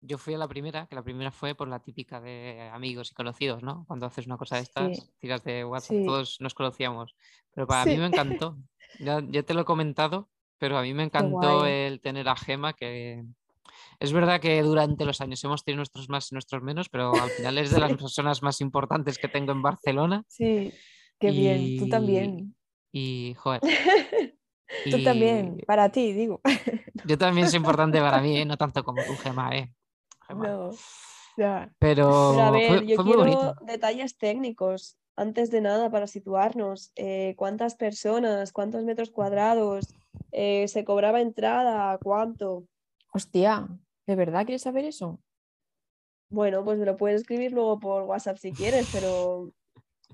Yo 0.06 0.18
fui 0.18 0.34
a 0.34 0.38
la 0.38 0.46
primera, 0.46 0.86
que 0.86 0.94
la 0.94 1.02
primera 1.02 1.30
fue 1.30 1.54
por 1.54 1.66
la 1.66 1.78
típica 1.80 2.20
de 2.20 2.68
amigos 2.72 3.10
y 3.10 3.14
conocidos, 3.14 3.62
¿no? 3.62 3.86
Cuando 3.88 4.04
haces 4.04 4.26
una 4.26 4.36
cosa 4.36 4.56
de 4.56 4.62
estas, 4.62 4.98
Sí. 4.98 5.10
tiras 5.18 5.42
de 5.44 5.64
WhatsApp, 5.64 5.96
Sí. 5.96 6.04
todos 6.04 6.36
nos 6.40 6.52
conocíamos. 6.52 7.16
Pero 7.54 7.66
para 7.66 7.86
mí 7.86 7.96
me 7.96 8.06
encantó. 8.06 8.58
Ya, 8.98 9.22
ya 9.26 9.42
te 9.42 9.54
lo 9.54 9.62
he 9.62 9.64
comentado, 9.64 10.28
pero 10.58 10.76
a 10.76 10.82
mí 10.82 10.92
me 10.92 11.04
encantó 11.04 11.64
el 11.66 12.00
tener 12.02 12.28
a 12.28 12.36
Gema, 12.36 12.74
que 12.74 13.24
es 13.98 14.12
verdad 14.12 14.40
que 14.40 14.62
durante 14.62 15.06
los 15.06 15.22
años 15.22 15.42
hemos 15.42 15.64
tenido 15.64 15.78
nuestros 15.78 16.08
más 16.10 16.30
y 16.30 16.34
nuestros 16.34 16.62
menos, 16.62 16.90
pero 16.90 17.12
al 17.14 17.30
final 17.30 17.56
es 17.56 17.70
de 17.70 17.80
las 17.80 17.90
personas 18.08 18.42
más 18.42 18.60
importantes 18.60 19.18
que 19.18 19.28
tengo 19.28 19.52
en 19.52 19.62
Barcelona. 19.62 20.22
Sí, 20.28 20.70
qué 21.18 21.30
bien, 21.30 21.78
tú 21.78 21.88
también. 21.88 22.54
Y, 22.92 23.34
joder. 23.38 23.60
Tú 24.90 24.96
y 24.96 25.04
también, 25.04 25.62
para 25.66 25.90
ti, 25.90 26.12
digo. 26.12 26.40
Yo 27.04 27.16
también 27.16 27.48
soy 27.48 27.58
importante 27.58 28.00
para 28.00 28.20
mí, 28.20 28.38
¿eh? 28.38 28.44
no 28.44 28.56
tanto 28.58 28.82
como 28.82 29.04
tú, 29.04 29.14
Gemma, 29.16 29.54
¿eh? 29.56 29.72
Gemma. 30.26 30.48
No, 30.48 30.70
ya. 31.36 31.72
Pero, 31.78 32.32
Pero 32.34 32.42
a 32.42 32.50
ver, 32.50 32.68
fue, 32.68 32.86
yo 32.86 32.96
fue 32.96 33.04
quiero 33.04 33.18
bonito. 33.20 33.56
detalles 33.62 34.16
técnicos. 34.16 34.96
Antes 35.16 35.50
de 35.50 35.60
nada, 35.60 35.90
para 35.90 36.06
situarnos, 36.08 36.90
eh, 36.96 37.34
¿cuántas 37.36 37.76
personas, 37.76 38.52
cuántos 38.52 38.84
metros 38.84 39.10
cuadrados? 39.10 39.94
Eh, 40.32 40.66
¿Se 40.66 40.84
cobraba 40.84 41.20
entrada? 41.20 41.98
¿Cuánto? 41.98 42.64
Hostia, 43.12 43.68
¿de 44.06 44.16
verdad 44.16 44.44
quieres 44.44 44.62
saber 44.62 44.84
eso? 44.84 45.20
Bueno, 46.30 46.64
pues 46.64 46.78
me 46.78 46.86
lo 46.86 46.96
puedes 46.96 47.20
escribir 47.20 47.52
luego 47.52 47.78
por 47.78 48.02
WhatsApp 48.02 48.38
si 48.38 48.50
quieres, 48.50 48.88
pero 48.92 49.52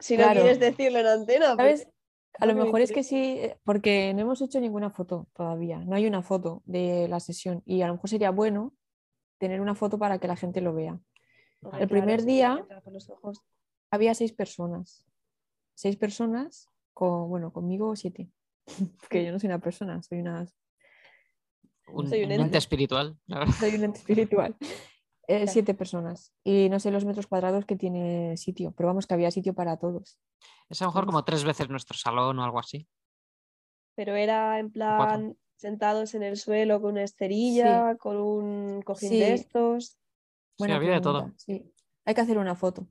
si 0.00 0.18
no 0.18 0.30
quieres 0.32 0.60
decirlo 0.60 0.98
en 0.98 1.06
antena, 1.06 1.56
pues 1.56 1.80
¿Sabes? 1.80 1.94
A 2.38 2.46
lo 2.46 2.54
mejor 2.54 2.80
es 2.80 2.92
que 2.92 3.02
sí, 3.02 3.38
eh, 3.38 3.58
porque 3.64 4.14
no 4.14 4.22
hemos 4.22 4.40
hecho 4.40 4.60
ninguna 4.60 4.90
foto 4.90 5.26
todavía. 5.34 5.78
No 5.78 5.96
hay 5.96 6.06
una 6.06 6.22
foto 6.22 6.62
de 6.64 7.08
la 7.08 7.20
sesión 7.20 7.62
y 7.66 7.82
a 7.82 7.86
lo 7.86 7.94
mejor 7.94 8.08
sería 8.10 8.30
bueno 8.30 8.72
tener 9.40 9.60
una 9.60 9.74
foto 9.74 9.98
para 9.98 10.18
que 10.18 10.28
la 10.28 10.36
gente 10.36 10.60
lo 10.60 10.74
vea. 10.74 11.00
El 11.78 11.88
primer 11.88 12.24
día- 12.24 12.64
los 12.86 13.10
ojos. 13.10 13.42
Había 13.90 14.14
seis 14.14 14.32
personas. 14.32 15.04
Seis 15.74 15.96
personas, 15.96 16.68
con, 16.94 17.28
bueno, 17.28 17.52
conmigo 17.52 17.96
siete. 17.96 18.30
Porque 19.00 19.24
yo 19.24 19.32
no 19.32 19.38
soy 19.40 19.48
una 19.48 19.58
persona, 19.58 20.02
soy 20.02 20.20
una 20.20 20.46
Un, 21.88 22.06
Soy 22.08 22.22
un 22.24 22.32
un 22.32 22.40
ente. 22.42 22.58
espiritual. 22.58 23.18
soy 23.58 23.74
un 23.74 23.84
ente 23.84 23.98
espiritual. 23.98 24.56
Eh, 24.60 25.36
Claro. 25.36 25.46
Siete 25.52 25.74
personas. 25.74 26.32
Y 26.44 26.68
no 26.68 26.78
sé 26.80 26.90
los 26.90 27.04
metros 27.04 27.26
cuadrados 27.28 27.64
que 27.64 27.76
tiene 27.76 28.36
sitio, 28.36 28.72
pero 28.76 28.88
vamos 28.88 29.06
que 29.06 29.14
había 29.14 29.30
sitio 29.30 29.54
para 29.54 29.76
todos. 29.78 30.18
Es 30.68 30.82
a 30.82 30.84
lo 30.84 30.90
mejor 30.90 31.06
como 31.06 31.24
tres 31.24 31.44
veces 31.44 31.68
nuestro 31.68 31.96
salón 31.96 32.38
o 32.38 32.44
algo 32.44 32.58
así. 32.58 32.86
Pero 33.96 34.14
era 34.16 34.58
en 34.58 34.70
plan 34.72 35.36
sentados 35.60 36.14
en 36.14 36.22
el 36.22 36.36
suelo 36.36 36.80
con 36.80 36.92
una 36.92 37.02
esterilla, 37.04 37.96
con 37.96 38.16
un 38.16 38.82
cojín 38.82 39.10
Sí. 39.10 39.18
de 39.20 39.34
estos. 39.34 39.98
Buena 40.58 40.76
había 40.76 40.92
de 40.92 41.00
todo. 41.00 41.32
sí. 41.36 41.72
Hay 42.04 42.14
que 42.14 42.20
hacer 42.22 42.38
una 42.38 42.54
foto. 42.56 42.86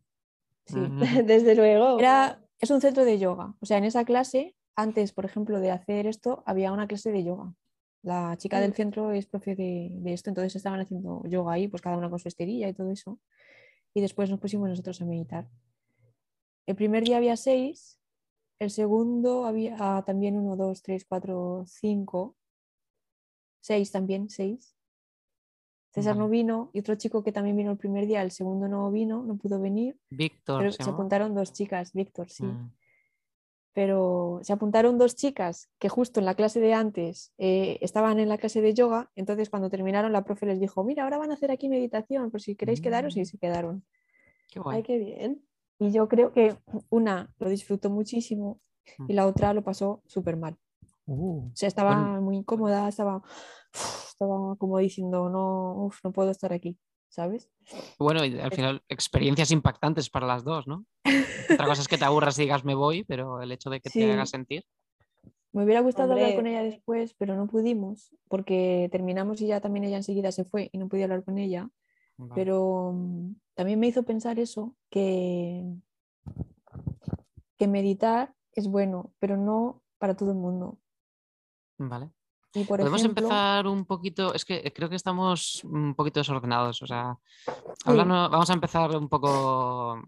Sí. 0.65 0.75
Desde 1.25 1.55
luego. 1.55 1.99
Era, 1.99 2.41
es 2.59 2.69
un 2.69 2.79
centro 2.81 3.03
de 3.05 3.17
yoga. 3.19 3.55
O 3.59 3.65
sea, 3.65 3.77
en 3.77 3.83
esa 3.85 4.05
clase, 4.05 4.55
antes, 4.75 5.11
por 5.13 5.25
ejemplo, 5.25 5.59
de 5.59 5.71
hacer 5.71 6.05
esto, 6.07 6.43
había 6.45 6.71
una 6.71 6.87
clase 6.87 7.11
de 7.11 7.23
yoga. 7.23 7.53
La 8.01 8.37
chica 8.37 8.61
del 8.61 8.71
Mm. 8.71 8.75
centro 8.75 9.11
es 9.11 9.25
profe 9.25 9.55
de, 9.55 9.89
de 9.91 10.13
esto, 10.13 10.29
entonces 10.29 10.55
estaban 10.55 10.79
haciendo 10.79 11.21
yoga 11.27 11.53
ahí, 11.53 11.67
pues 11.67 11.81
cada 11.81 11.97
una 11.97 12.09
con 12.09 12.19
su 12.19 12.27
esterilla 12.29 12.69
y 12.69 12.73
todo 12.73 12.91
eso. 12.91 13.19
Y 13.93 14.01
después 14.01 14.29
nos 14.29 14.39
pusimos 14.39 14.69
nosotros 14.69 15.01
a 15.01 15.05
meditar. 15.05 15.49
El 16.65 16.75
primer 16.75 17.03
día 17.03 17.17
había 17.17 17.35
seis, 17.35 17.99
el 18.59 18.69
segundo 18.69 19.45
había 19.45 19.75
ah, 19.79 20.03
también 20.05 20.37
uno, 20.37 20.55
dos, 20.55 20.81
tres, 20.81 21.03
cuatro, 21.03 21.63
cinco, 21.65 22.35
seis 23.61 23.91
también, 23.91 24.29
seis. 24.29 24.75
César 25.91 26.15
no 26.15 26.29
vino 26.29 26.69
y 26.73 26.79
otro 26.79 26.95
chico 26.95 27.23
que 27.23 27.31
también 27.31 27.57
vino 27.57 27.71
el 27.71 27.77
primer 27.77 28.05
día, 28.05 28.21
el 28.21 28.31
segundo 28.31 28.67
no 28.67 28.91
vino, 28.91 29.23
no 29.23 29.37
pudo 29.37 29.59
venir. 29.59 29.99
Víctor. 30.11 30.59
Pero 30.59 30.71
¿se 30.71 30.83
apuntaron 30.89 31.33
dos 31.33 31.51
chicas, 31.51 31.93
Víctor, 31.93 32.29
sí. 32.29 32.43
Mm. 32.43 32.71
Pero 33.73 34.39
se 34.43 34.53
apuntaron 34.53 34.97
dos 34.97 35.15
chicas 35.15 35.69
que 35.79 35.89
justo 35.89 36.19
en 36.19 36.25
la 36.25 36.35
clase 36.35 36.59
de 36.59 36.73
antes 36.73 37.33
eh, 37.37 37.77
estaban 37.81 38.19
en 38.19 38.27
la 38.29 38.37
clase 38.37 38.61
de 38.61 38.73
yoga. 38.73 39.11
Entonces, 39.15 39.49
cuando 39.49 39.69
terminaron, 39.69 40.11
la 40.11 40.23
profe 40.23 40.45
les 40.45 40.59
dijo: 40.59 40.83
Mira, 40.83 41.03
ahora 41.03 41.17
van 41.17 41.31
a 41.31 41.35
hacer 41.35 41.51
aquí 41.51 41.69
meditación, 41.69 42.29
por 42.31 42.41
si 42.41 42.55
queréis 42.55 42.81
quedaros, 42.81 43.15
y 43.15 43.21
Mm. 43.21 43.25
se 43.25 43.37
quedaron. 43.37 43.83
Qué 44.51 44.59
guay. 44.59 44.77
Ay, 44.77 44.83
qué 44.83 44.97
bien. 44.97 45.43
Y 45.77 45.91
yo 45.91 46.07
creo 46.07 46.33
que 46.33 46.55
una 46.89 47.33
lo 47.39 47.49
disfrutó 47.49 47.89
muchísimo 47.89 48.59
y 49.07 49.13
Mm. 49.13 49.15
la 49.15 49.27
otra 49.27 49.53
lo 49.53 49.63
pasó 49.63 50.01
súper 50.07 50.35
mal. 50.35 50.57
Uh, 51.11 51.47
O 51.47 51.51
sea, 51.55 51.67
estaba 51.67 51.95
Bueno. 51.95 52.21
muy 52.21 52.37
incómoda, 52.37 52.87
estaba, 52.87 53.21
estaba 53.73 54.55
como 54.57 54.77
diciendo: 54.77 55.29
No, 55.29 55.85
uf, 55.85 55.99
no 56.03 56.11
puedo 56.11 56.29
estar 56.29 56.53
aquí, 56.53 56.77
¿sabes? 57.09 57.49
Bueno, 57.97 58.23
y 58.23 58.39
al 58.39 58.51
final 58.51 58.83
experiencias 58.87 59.51
impactantes 59.51 60.09
para 60.09 60.27
las 60.27 60.43
dos, 60.43 60.67
¿no? 60.67 60.85
Otra 61.49 61.65
cosa 61.65 61.81
es 61.81 61.87
que 61.87 61.97
te 61.97 62.05
aburras 62.05 62.37
y 62.37 62.43
digas 62.43 62.63
me 62.63 62.75
voy, 62.75 63.03
pero 63.03 63.41
el 63.41 63.51
hecho 63.51 63.69
de 63.69 63.81
que 63.81 63.89
Sí. 63.89 63.99
te 63.99 64.11
haga 64.11 64.25
sentir. 64.25 64.63
Me 65.51 65.63
hubiera 65.63 65.81
gustado 65.81 66.13
hablar 66.13 66.35
con 66.35 66.45
ella 66.45 66.61
después, 66.61 67.15
pero 67.15 67.35
no 67.35 67.47
pudimos 67.47 68.15
porque 68.27 68.87
terminamos 68.91 69.41
y 69.41 69.47
ya 69.47 69.59
también 69.61 69.83
ella 69.85 69.97
enseguida 69.97 70.31
se 70.31 70.45
fue 70.45 70.69
y 70.71 70.77
no 70.77 70.87
podía 70.87 71.05
hablar 71.05 71.23
con 71.23 71.39
ella. 71.39 71.69
Vale. 72.17 72.33
Pero 72.35 72.93
mm, 72.93 73.33
también 73.55 73.79
me 73.79 73.87
hizo 73.87 74.03
pensar 74.03 74.37
eso, 74.37 74.75
que, 74.91 75.65
que 77.57 77.67
meditar 77.67 78.35
es 78.53 78.67
bueno, 78.67 79.11
pero 79.19 79.37
no 79.37 79.81
para 79.97 80.15
todo 80.15 80.31
el 80.31 80.37
mundo. 80.37 80.77
Vale. 81.79 82.11
Y 82.53 82.63
por 82.63 82.79
Podemos 82.79 83.01
ejemplo, 83.01 83.23
empezar 83.25 83.67
un 83.67 83.85
poquito, 83.85 84.33
es 84.33 84.43
que 84.43 84.55
eh, 84.63 84.73
creo 84.73 84.89
que 84.89 84.95
estamos 84.95 85.63
un 85.63 85.93
poquito 85.95 86.19
desordenados, 86.19 86.81
o 86.81 86.87
sea, 86.87 87.15
hablando- 87.85 88.29
vamos 88.29 88.49
a 88.49 88.53
empezar 88.53 88.95
un 88.97 89.07
poco 89.07 90.01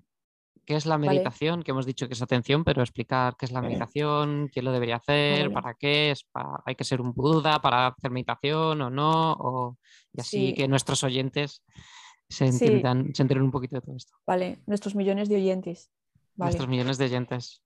qué 0.65 0.75
es 0.75 0.85
la 0.87 0.97
Vale. 0.97 1.09
meditación, 1.09 1.61
que 1.63 1.69
hemos 1.71 1.85
dicho 1.85 2.07
que 2.07 2.13
es 2.15 2.21
atención, 2.21 2.63
pero 2.63 2.81
explicar 2.81 3.35
qué 3.37 3.45
es 3.45 3.51
la 3.51 3.61
meditación, 3.61 4.49
quién 4.51 4.65
lo 4.65 4.71
debería 4.71 4.95
hacer, 4.97 5.49
Vale. 5.49 5.53
para 5.53 5.73
qué, 5.75 6.11
es 6.11 6.25
hay 6.65 6.75
que 6.75 6.83
ser 6.83 6.99
un 6.99 7.13
Buda 7.13 7.61
para 7.61 7.87
hacer 7.87 8.09
meditación 8.11 8.81
o 8.81 8.89
no, 8.89 9.33
o, 9.33 9.77
y 10.13 10.21
así 10.21 10.47
Sí. 10.47 10.53
que 10.55 10.67
nuestros 10.67 11.03
oyentes 11.03 11.63
se 12.27 12.51
Sí. 12.51 12.65
entiendan, 12.65 13.13
se 13.13 13.21
enteren 13.21 13.43
un 13.43 13.51
poquito 13.51 13.75
de 13.75 13.81
todo 13.81 13.95
esto, 13.95 14.15
vale, 14.25 14.61
nuestros 14.65 14.95
millones 14.95 15.29
de 15.29 15.35
oyentes. 15.35 15.91
Vale. 16.35 16.49
nuestros 16.51 16.69
millones 16.69 16.97
de 16.97 17.05
oyentes. 17.05 17.61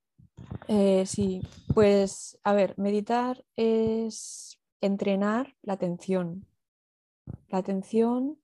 Eh, 0.67 1.05
sí, 1.05 1.41
pues 1.73 2.39
a 2.43 2.53
ver, 2.53 2.73
meditar 2.77 3.43
es 3.55 4.59
entrenar 4.81 5.55
la 5.61 5.73
atención. 5.73 6.45
La 7.49 7.59
atención 7.59 8.39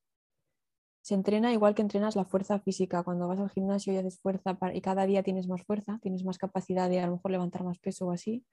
se 1.01 1.15
entrena 1.15 1.51
igual 1.51 1.73
que 1.73 1.81
entrenas 1.81 2.15
la 2.15 2.25
fuerza 2.25 2.59
física. 2.59 3.03
Cuando 3.03 3.27
vas 3.27 3.39
al 3.39 3.49
gimnasio 3.49 3.91
y 3.93 3.97
haces 3.97 4.19
fuerza 4.19 4.59
para- 4.59 4.75
y 4.75 4.81
cada 4.81 5.05
día 5.05 5.23
tienes 5.23 5.47
más 5.47 5.63
fuerza, 5.63 5.99
tienes 6.01 6.23
más 6.23 6.37
capacidad 6.37 6.89
de 6.89 6.99
a 6.99 7.07
lo 7.07 7.13
mejor 7.13 7.31
levantar 7.31 7.63
más 7.63 7.79
peso 7.79 8.07
o 8.07 8.11
así. 8.11 8.45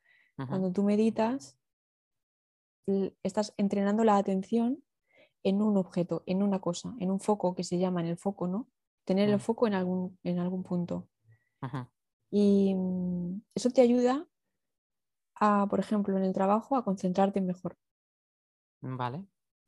Cuando 0.49 0.73
tú 0.73 0.83
meditas, 0.83 1.59
estás 3.23 3.53
entrenando 3.59 4.03
la 4.05 4.17
atención 4.17 4.83
en 5.43 5.63
un 5.63 5.77
objeto, 5.77 6.23
en 6.27 6.43
una 6.43 6.61
cosa, 6.61 6.95
en 6.99 7.11
un 7.11 7.21
foco 7.21 7.55
que 7.55 7.65
se 7.65 7.79
llama 7.79 8.01
en 8.01 8.07
el 8.09 8.17
foco, 8.17 8.49
¿no? 8.49 8.69
Tener 9.05 9.29
el 9.29 9.41
foco 9.41 9.67
en 9.67 9.75
algún, 9.75 10.19
en 10.23 10.39
algún 10.39 10.63
punto. 10.63 11.09
Y 12.31 12.75
mm, 12.75 13.43
eso 13.55 13.71
te 13.71 13.81
ayuda 13.81 14.29
a, 15.35 15.67
por 15.69 15.81
ejemplo, 15.81 16.17
en 16.17 16.25
el 16.25 16.33
trabajo, 16.33 16.77
a 16.77 16.85
concentrarte 16.85 17.41
mejor. 17.41 17.77
Vale. 18.81 19.25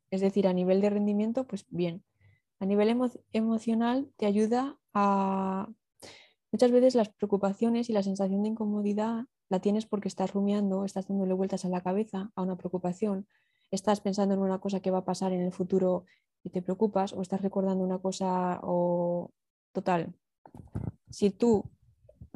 Es 0.09 0.21
decir, 0.21 0.47
a 0.47 0.53
nivel 0.53 0.81
de 0.81 0.89
rendimiento, 0.89 1.45
pues 1.47 1.65
bien. 1.69 2.03
A 2.59 2.65
nivel 2.65 2.89
emo- 2.89 3.21
emocional 3.31 4.11
te 4.17 4.25
ayuda 4.25 4.77
a... 4.93 5.69
Muchas 6.51 6.71
veces 6.71 6.95
las 6.95 7.09
preocupaciones 7.09 7.89
y 7.89 7.93
la 7.93 8.03
sensación 8.03 8.43
de 8.43 8.49
incomodidad 8.49 9.25
la 9.49 9.59
tienes 9.59 9.85
porque 9.85 10.09
estás 10.09 10.33
rumiando, 10.33 10.83
estás 10.85 11.07
dándole 11.07 11.33
vueltas 11.33 11.63
a 11.65 11.69
la 11.69 11.81
cabeza 11.81 12.31
a 12.35 12.41
una 12.41 12.57
preocupación, 12.57 13.27
estás 13.71 14.01
pensando 14.01 14.35
en 14.35 14.41
una 14.41 14.59
cosa 14.59 14.81
que 14.81 14.91
va 14.91 14.99
a 14.99 15.05
pasar 15.05 15.31
en 15.31 15.41
el 15.41 15.53
futuro 15.53 16.05
y 16.43 16.49
te 16.49 16.61
preocupas, 16.61 17.13
o 17.13 17.21
estás 17.21 17.41
recordando 17.41 17.83
una 17.83 17.99
cosa 17.99 18.59
o 18.63 19.31
total. 19.71 20.13
Si 21.09 21.29
tú 21.31 21.63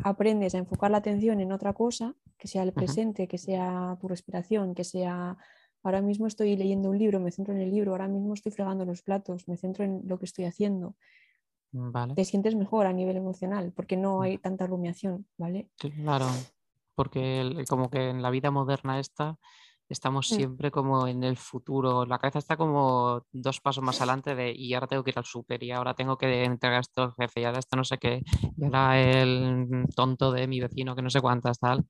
aprendes 0.04 0.56
a 0.56 0.58
enfocar 0.60 0.92
la 0.92 0.98
atención 0.98 1.40
en 1.40 1.52
otra 1.52 1.74
cosa, 1.74 2.16
que 2.38 2.48
sea 2.48 2.64
el 2.64 2.74
presente, 2.74 3.28
que 3.28 3.38
sea 3.38 3.98
tu 4.00 4.08
respiración, 4.08 4.76
que 4.76 4.84
sea 4.84 5.38
ahora 5.84 6.02
mismo 6.02 6.28
estoy 6.28 6.56
leyendo 6.58 6.90
un 6.90 6.98
libro, 6.98 7.20
me 7.20 7.32
centro 7.32 7.54
en 7.54 7.62
el 7.62 7.72
libro, 7.72 7.92
ahora 7.92 8.08
mismo 8.08 8.34
estoy 8.34 8.52
fregando 8.52 8.86
los 8.86 9.02
platos, 9.04 9.48
me 9.48 9.56
centro 9.58 9.86
en 9.86 10.02
lo 10.06 10.18
que 10.20 10.26
estoy 10.26 10.46
haciendo, 10.46 10.96
Vale. 11.72 12.14
te 12.16 12.26
sientes 12.26 12.56
mejor 12.56 12.86
a 12.88 12.94
nivel 12.94 13.18
emocional 13.18 13.72
porque 13.76 13.98
no 13.98 14.22
hay 14.22 14.38
tanta 14.38 14.66
rumiación, 14.68 15.28
¿vale? 15.38 15.70
Claro, 15.78 16.28
porque 16.96 17.42
el- 17.42 17.66
como 17.68 17.90
que 17.90 18.10
en 18.10 18.22
la 18.22 18.30
vida 18.30 18.52
moderna 18.52 19.00
esta 19.00 19.38
estamos 19.90 20.32
Mm. 20.32 20.36
siempre 20.36 20.72
como 20.72 21.08
en 21.08 21.24
el 21.24 21.38
futuro, 21.38 22.06
la 22.06 22.18
cabeza 22.20 22.40
está 22.40 22.58
como 22.58 23.26
dos 23.32 23.62
pasos 23.62 23.84
más 23.84 23.98
adelante 24.02 24.36
de 24.36 24.52
y 24.52 24.74
ahora 24.74 24.88
tengo 24.88 25.04
que 25.04 25.12
ir 25.12 25.18
al 25.20 25.26
súper 25.26 25.62
y 25.64 25.72
ahora 25.72 25.94
tengo 25.94 26.18
que 26.18 26.44
entregar 26.44 26.82
esto 26.82 27.04
al 27.04 27.14
jefe 27.14 27.42
y 27.42 27.44
ahora 27.46 27.60
esto 27.60 27.76
no 27.78 27.84
sé 27.84 27.98
qué 27.98 28.24
y 28.58 28.64
ahora 28.66 29.00
el 29.00 29.86
tonto 29.96 30.32
de 30.32 30.48
mi 30.48 30.60
vecino 30.60 30.96
que 30.96 31.02
no 31.02 31.10
sé 31.10 31.22
cuántas 31.22 31.60
tal 31.60 31.86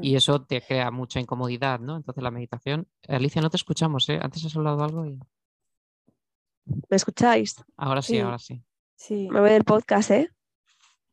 y 0.00 0.16
eso 0.16 0.42
te 0.44 0.60
crea 0.60 0.90
mucha 0.90 1.20
incomodidad, 1.20 1.78
¿no? 1.78 1.96
Entonces 1.96 2.22
la 2.22 2.30
meditación, 2.32 2.88
Alicia, 3.06 3.40
no 3.42 3.50
te 3.50 3.56
escuchamos, 3.56 4.08
¿eh? 4.08 4.18
Antes 4.20 4.44
has 4.44 4.56
hablado 4.56 4.82
algo 4.82 5.06
y 5.06 5.18
¿Me 6.64 6.96
escucháis? 6.96 7.56
ahora 7.76 8.02
sí, 8.02 8.12
Sí. 8.14 8.18
ahora 8.20 8.38
sí. 8.38 8.62
Sí, 8.96 9.28
Me 9.30 9.40
voy 9.40 9.50
del 9.50 9.64
podcast, 9.64 10.10
¿eh? 10.12 10.30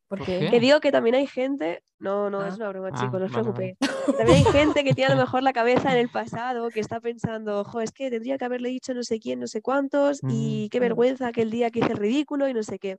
¿Por 0.10 0.20
¿por? 0.26 0.26
Que 0.50 0.60
digo 0.60 0.82
que 0.82 0.92
también 0.92 1.16
hay 1.16 1.28
gente. 1.28 1.82
No, 2.00 2.30
no, 2.30 2.42
Ah. 2.42 2.48
es 2.50 2.56
una 2.58 2.70
broma, 2.70 2.90
Ah, 2.92 3.00
chicos, 3.00 3.20
no 3.20 3.26
os 3.28 3.32
vale, 3.32 3.50
vale. 3.52 3.76
preocupéis. 3.78 4.18
También 4.18 4.38
hay 4.38 4.44
gente 4.52 4.84
que 4.84 4.94
tiene 4.94 5.14
a 5.14 5.16
lo 5.16 5.22
mejor 5.26 5.44
la 5.44 5.54
cabeza 5.54 5.92
en 5.94 6.00
el 6.00 6.10
pasado, 6.10 6.70
que 6.72 6.80
está 6.82 7.00
pensando, 7.00 7.64
jo, 7.64 7.80
es 7.80 7.92
que 7.92 8.10
tendría 8.10 8.38
que 8.38 8.46
haberle 8.46 8.70
dicho 8.70 8.94
no 8.94 9.04
sé 9.04 9.20
quién, 9.20 9.40
no 9.40 9.48
sé 9.48 9.62
cuántos, 9.62 10.20
y 10.30 10.68
qué 10.70 10.80
Mm. 10.80 10.82
vergüenza 10.82 11.28
aquel 11.28 11.52
día 11.52 11.70
que 11.72 11.80
hice 11.80 11.92
el 11.94 11.98
ridículo 11.98 12.48
y 12.50 12.54
no 12.54 12.64
sé 12.64 12.80
qué. 12.80 12.98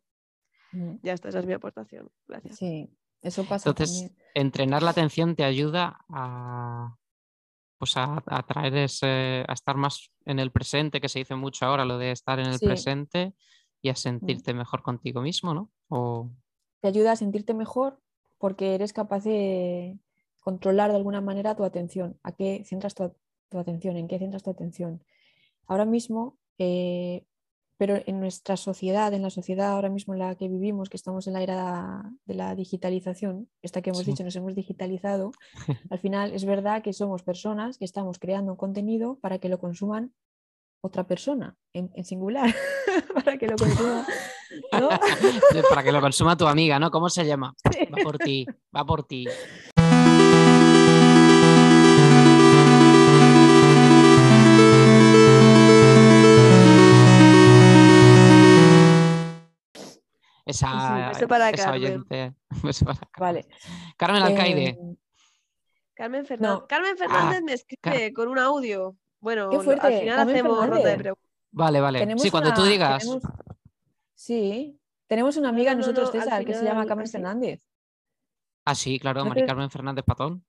Mm, 0.72 0.96
Ya 1.02 1.12
está, 1.14 1.28
esa 1.30 1.40
es 1.40 1.46
mi 1.46 1.52
aportación. 1.52 2.08
Gracias. 2.28 2.56
Sí, 2.56 2.88
Eso 3.22 3.44
pasa 3.44 3.68
Entonces, 3.70 4.02
también. 4.08 4.16
entrenar 4.34 4.82
la 4.82 4.90
atención 4.92 5.34
te 5.36 5.44
ayuda 5.44 5.98
a, 6.08 6.96
pues 7.78 7.96
a, 7.96 8.22
a 8.26 8.42
traer 8.44 8.74
ese, 8.76 9.44
a 9.46 9.52
estar 9.52 9.76
más 9.76 10.10
en 10.24 10.38
el 10.38 10.50
presente, 10.52 11.00
que 11.00 11.08
se 11.10 11.18
dice 11.18 11.34
mucho 11.34 11.66
ahora, 11.66 11.84
lo 11.84 11.98
de 11.98 12.12
estar 12.12 12.38
en 12.38 12.46
el 12.46 12.58
Sí. 12.58 12.64
presente 12.66 13.34
y 13.82 13.88
a 13.90 13.94
sentirte 13.96 14.54
mejor 14.54 14.82
contigo 14.82 15.20
mismo, 15.22 15.52
¿no? 15.54 15.70
O, 15.88 16.30
Te 16.80 16.88
ayuda 16.88 17.12
a 17.12 17.16
sentirte 17.16 17.54
mejor 17.54 18.00
porque 18.38 18.74
eres 18.74 18.92
capaz 18.92 19.24
de 19.24 19.98
controlar 20.40 20.90
de 20.90 20.96
alguna 20.96 21.20
manera 21.20 21.54
tu 21.56 21.64
atención. 21.64 22.18
¿A 22.22 22.32
qué 22.32 22.62
centras 22.64 22.94
tu, 22.94 23.12
tu 23.50 23.58
atención? 23.58 23.96
¿En 23.96 24.08
qué 24.08 24.18
centras 24.18 24.42
tu 24.42 24.50
atención? 24.50 25.02
Ahora 25.66 25.84
mismo, 25.84 26.38
eh, 26.58 27.24
pero 27.76 27.96
en 28.06 28.20
nuestra 28.20 28.56
sociedad, 28.56 29.12
en 29.14 29.22
la 29.22 29.30
sociedad 29.30 29.72
ahora 29.72 29.88
mismo 29.90 30.14
en 30.14 30.20
la 30.20 30.34
que 30.36 30.48
vivimos, 30.48 30.90
que 30.90 30.96
estamos 30.96 31.26
en 31.26 31.34
la 31.34 31.42
era 31.42 32.12
de 32.26 32.34
la 32.34 32.54
digitalización, 32.54 33.50
esta 33.62 33.82
que 33.82 33.90
hemos 33.90 34.04
Sí. 34.04 34.12
dicho, 34.12 34.24
nos 34.24 34.36
hemos 34.36 34.54
digitalizado, 34.54 35.32
al 35.90 35.98
final 35.98 36.32
es 36.34 36.44
verdad 36.44 36.82
que 36.82 36.92
somos 36.92 37.22
personas 37.22 37.78
que 37.78 37.84
estamos 37.86 38.18
creando 38.18 38.52
un 38.52 38.58
contenido 38.58 39.18
para 39.20 39.38
que 39.38 39.48
lo 39.48 39.58
consuman 39.58 40.14
otra 40.82 41.06
persona, 41.06 41.56
en, 41.72 41.90
en 41.94 42.04
singular, 42.04 42.54
para 43.14 43.36
que 43.36 43.46
lo 43.46 43.56
consuma. 43.56 44.06
¿no? 44.72 44.88
para 45.68 45.82
que 45.82 45.92
lo 45.92 46.00
consuma 46.00 46.36
tu 46.36 46.46
amiga, 46.46 46.78
¿no? 46.78 46.90
¿Cómo 46.90 47.08
se 47.08 47.24
llama? 47.24 47.54
Va 47.66 48.02
por 48.02 48.18
ti, 48.18 48.46
va 48.74 48.84
por 48.84 49.04
ti. 49.04 49.26
Esa, 60.46 61.08
beso 61.10 61.28
para 61.28 61.50
esa 61.50 61.64
Carmen. 61.66 61.82
oyente. 61.84 62.34
Beso 62.64 62.84
para 62.84 62.98
Carmen. 63.12 63.44
Vale. 63.44 63.48
Carmen 63.96 64.22
Alcaide. 64.22 64.68
Eh, 64.70 64.96
Carmen 65.94 66.26
Fernández, 66.26 66.60
No. 66.60 66.66
Carmen 66.66 66.96
Fernández 66.96 67.42
me 67.42 67.52
escribe 67.52 68.12
con 68.12 68.28
un 68.28 68.38
audio. 68.38 68.96
Bueno, 69.20 69.50
Qué 69.50 69.60
fuerte, 69.60 69.86
al 69.86 69.92
final 70.00 70.16
Carmen 70.16 70.34
hacemos 70.34 70.56
ronda 70.58 70.66
de 70.76 70.82
Fernández. 70.82 70.98
preguntas. 71.02 71.30
Vale, 71.52 71.80
vale. 71.80 71.98
tenemos 72.00 72.22
Sí, 72.22 72.30
cuando 72.30 72.54
tú 72.54 72.62
digas. 72.64 73.02
tenemos- 73.02 73.22
Sí, 74.14 74.80
tenemos 75.06 75.36
una 75.36 75.48
amiga 75.48 75.72
no, 75.72 75.80
no, 75.80 75.86
nosotros, 75.86 76.14
no, 76.14 76.20
César, 76.22 76.44
que 76.44 76.54
se 76.54 76.64
llama 76.64 76.86
Carmen. 76.86 77.06
Fernández. 77.08 77.60
Ah, 78.64 78.74
sí, 78.74 78.98
claro, 78.98 79.22
¿No 79.24 79.30
Mari 79.30 79.46
Carmen 79.46 79.70
Fernández 79.70 80.04
Patón. 80.04 80.44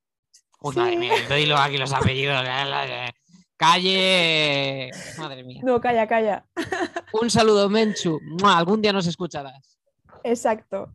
Uy, 0.62 0.74
Sí. 0.74 0.80
madre 0.80 0.98
mía, 0.98 1.14
doy 1.28 1.46
lo- 1.46 1.58
aquí 1.58 1.78
los 1.78 1.92
apellidos. 1.94 2.44
la-. 2.44 3.14
Calle. 3.58 4.90
Madre 5.18 5.44
mía. 5.44 5.62
No, 5.64 5.80
calla, 5.82 6.08
calla. 6.08 6.46
Un 7.22 7.30
saludo, 7.30 7.70
Menchu. 7.70 8.20
Algún 8.44 8.82
día 8.82 8.92
nos 8.94 9.06
escucharás. 9.08 9.80
Exacto. 10.24 10.92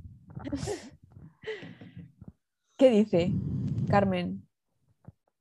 ¿Qué 2.76 2.90
dice 2.90 3.32
Carmen? 3.88 4.45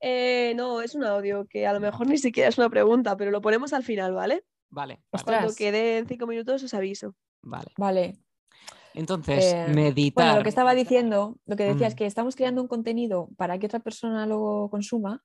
Eh, 0.07 0.53
no, 0.55 0.81
es 0.81 0.93
un 0.93 1.03
audio 1.03 1.47
que 1.49 1.65
a 1.65 1.73
lo 1.73 1.79
mejor 1.79 2.05
ni 2.07 2.17
siquiera 2.19 2.49
es 2.49 2.57
una 2.59 2.69
pregunta, 2.69 3.17
pero 3.17 3.31
lo 3.31 3.41
ponemos 3.41 3.73
al 3.73 3.81
final, 3.83 4.13
¿vale? 4.13 4.43
Vale, 4.69 4.95
vale, 4.95 5.01
Ostras. 5.11 5.37
Cuando 5.39 5.55
quede 5.55 5.97
en 5.97 6.07
cinco 6.07 6.27
minutos 6.27 6.61
os 6.63 6.73
aviso. 6.75 7.15
vale. 7.41 7.71
Vale. 7.77 8.17
Entonces, 8.93 9.51
Eh, 9.53 9.65
meditar. 9.73 10.23
Bueno, 10.25 10.37
lo 10.37 10.43
que 10.43 10.49
estaba 10.49 10.73
diciendo, 10.75 11.37
lo 11.45 11.55
que 11.55 11.63
decía 11.65 11.87
es 11.87 11.95
Mm. 11.95 11.97
que 11.97 12.05
estamos 12.05 12.35
creando 12.35 12.61
un 12.61 12.67
contenido 12.67 13.29
para 13.35 13.57
que 13.57 13.65
otra 13.65 13.79
persona 13.79 14.25
lo 14.27 14.67
consuma. 14.69 15.23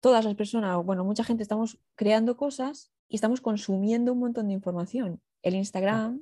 Todas 0.00 0.24
las 0.24 0.34
personas, 0.36 0.76
o 0.76 0.84
bueno, 0.84 1.04
mucha 1.04 1.24
gente 1.24 1.42
estamos 1.42 1.78
creando 1.96 2.36
cosas 2.36 2.92
y 3.08 3.16
estamos 3.16 3.40
consumiendo 3.40 4.12
un 4.12 4.20
montón 4.20 4.46
de 4.46 4.54
información. 4.54 5.20
El 5.42 5.54
Instagram 5.56 6.20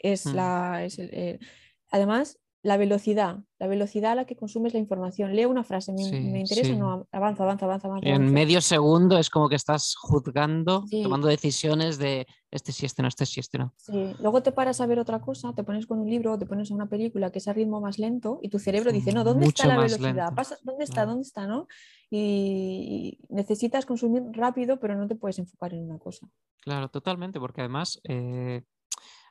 es 0.00 0.26
Mm. 0.26 0.34
la. 0.34 0.84
es 0.84 0.98
el- 0.98 1.14
el- 1.14 1.40
además, 1.92 2.39
la 2.62 2.76
velocidad, 2.76 3.38
la 3.58 3.66
velocidad 3.68 4.12
a 4.12 4.14
la 4.14 4.24
que 4.26 4.36
consumes 4.36 4.74
la 4.74 4.78
información. 4.80 5.34
Leo 5.34 5.48
una 5.48 5.64
frase, 5.64 5.92
me, 5.94 6.04
Sí, 6.04 6.20
me 6.20 6.40
interesa, 6.40 6.70
sí. 6.72 6.76
no, 6.76 7.08
avanza, 7.10 7.44
avanza, 7.44 7.64
avanza, 7.64 7.88
avanza. 7.88 8.06
En 8.06 8.14
avanza. 8.16 8.32
medio 8.34 8.60
segundo 8.60 9.16
es 9.18 9.30
como 9.30 9.48
que 9.48 9.54
estás 9.56 9.94
juzgando, 9.96 10.84
Sí. 10.86 11.02
tomando 11.02 11.26
decisiones 11.28 11.96
de 11.96 12.26
este 12.50 12.72
sí, 12.72 12.84
este 12.84 13.00
no, 13.00 13.08
este 13.08 13.24
sí, 13.24 13.40
este 13.40 13.56
no. 13.56 13.72
Sí, 13.78 14.14
Luego 14.20 14.42
te 14.42 14.52
paras 14.52 14.80
a 14.82 14.86
ver 14.86 14.98
otra 14.98 15.20
cosa, 15.20 15.54
te 15.54 15.64
pones 15.64 15.86
con 15.86 16.00
un 16.00 16.10
libro, 16.10 16.38
te 16.38 16.44
pones 16.44 16.70
a 16.70 16.74
una 16.74 16.86
película 16.88 17.30
que 17.30 17.38
es 17.38 17.48
a 17.48 17.54
ritmo 17.54 17.80
más 17.80 17.98
lento 17.98 18.40
y 18.42 18.50
tu 18.50 18.58
cerebro 18.58 18.92
dice, 18.92 19.12
no, 19.12 19.24
¿dónde 19.24 19.46
está 19.46 19.66
la 19.66 19.78
velocidad? 19.78 20.34
Pasa- 20.34 20.58
¿Dónde 20.62 20.84
está? 20.84 20.94
claro. 20.96 21.10
¿Dónde 21.12 21.22
está? 21.26 21.46
¿no? 21.46 21.66
Y 22.10 23.18
y 23.30 23.34
necesitas 23.34 23.86
consumir 23.86 24.22
rápido, 24.32 24.78
pero 24.80 24.96
no 24.96 25.06
te 25.06 25.14
puedes 25.14 25.38
enfocar 25.38 25.72
en 25.74 25.84
una 25.84 25.98
cosa. 25.98 26.26
Claro, 26.60 26.88
totalmente, 26.88 27.38
porque 27.40 27.60
además, 27.62 28.00
eh, 28.04 28.64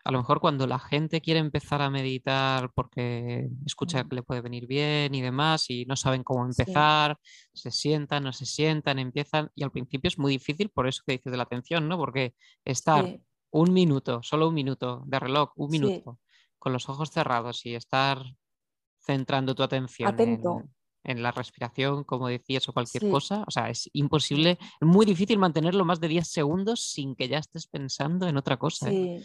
a 0.09 0.11
lo 0.11 0.17
mejor 0.17 0.39
cuando 0.39 0.65
la 0.65 0.79
gente 0.79 1.21
quiere 1.21 1.39
empezar 1.39 1.83
a 1.83 1.89
meditar 1.91 2.71
porque 2.73 3.47
escucha 3.63 4.03
que 4.05 4.15
le 4.15 4.23
puede 4.23 4.41
venir 4.41 4.65
bien 4.65 5.13
y 5.13 5.21
demás 5.21 5.69
y 5.69 5.85
no 5.85 5.95
saben 5.95 6.23
cómo 6.23 6.43
Sí. 6.49 6.61
empezar, 6.61 7.19
se 7.53 7.69
sientan, 7.69 8.23
no 8.23 8.33
se 8.33 8.47
sientan, 8.47 8.97
empiezan 8.97 9.51
y 9.53 9.63
al 9.63 9.69
principio 9.71 10.07
es 10.07 10.17
muy 10.17 10.31
difícil 10.31 10.69
por 10.69 10.87
eso 10.87 11.03
que 11.05 11.11
dices 11.13 11.31
de 11.31 11.37
la 11.37 11.43
atención, 11.43 11.87
¿no? 11.87 11.95
Porque 11.97 12.33
estar 12.65 13.05
Sí, 13.05 13.21
un 13.51 13.71
minuto, 13.71 14.21
solo 14.23 14.47
un 14.47 14.55
minuto 14.55 15.03
de 15.05 15.19
reloj, 15.19 15.51
un 15.55 15.69
Sí. 15.69 15.77
minuto, 15.79 16.19
con 16.57 16.73
los 16.73 16.89
ojos 16.89 17.11
cerrados 17.11 17.63
y 17.67 17.75
estar 17.75 18.17
centrando 19.05 19.53
tu 19.53 19.61
atención 19.61 20.09
en, 20.09 20.15
Atento. 20.15 20.69
en 21.03 21.21
la 21.21 21.31
respiración, 21.31 22.03
como 22.03 22.29
decías, 22.29 22.67
o 22.67 22.73
cualquier 22.73 23.03
Sí. 23.03 23.09
cosa, 23.11 23.43
o 23.47 23.51
sea, 23.51 23.69
es 23.69 23.87
imposible, 23.93 24.57
es 24.81 24.87
muy 24.87 25.05
difícil 25.05 25.37
mantenerlo 25.37 25.85
más 25.85 25.99
de 25.99 26.07
10 26.07 26.27
segundos 26.27 26.83
sin 26.91 27.15
que 27.15 27.27
ya 27.27 27.37
estés 27.37 27.67
pensando 27.67 28.27
en 28.27 28.37
otra 28.37 28.57
cosa. 28.57 28.89
¿eh? 28.89 29.21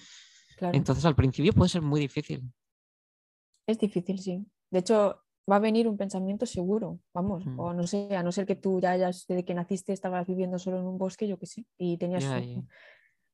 Claro. 0.57 0.77
Entonces 0.77 1.05
al 1.05 1.14
principio 1.14 1.53
puede 1.53 1.69
ser 1.69 1.83
muy 1.83 2.01
difícil. 2.01 2.43
Es 3.67 3.79
difícil, 3.79 4.19
sí. 4.19 4.47
De 4.71 4.81
hecho, 4.81 5.21
va 5.51 5.57
a 5.57 5.61
venir 5.61 5.88
un 5.88 5.97
pensamiento 5.97 6.47
seguro, 6.47 7.01
vamos, 7.12 7.45
Mm. 7.47 7.61
o 7.61 7.75
no 7.75 7.87
sé, 7.87 8.14
a 8.17 8.23
no 8.23 8.33
ser 8.33 8.47
que 8.47 8.57
tú 8.57 8.81
ya 8.81 8.93
hayas, 8.93 9.27
desde 9.27 9.45
que 9.45 9.55
naciste 9.55 9.93
estabas 9.93 10.27
viviendo 10.27 10.59
solo 10.59 10.79
en 10.79 10.87
un 10.87 10.99
bosque, 10.99 11.29
yo 11.29 11.38
qué 11.38 11.47
sé, 11.47 11.67
y 11.79 11.97
tenías 11.99 12.25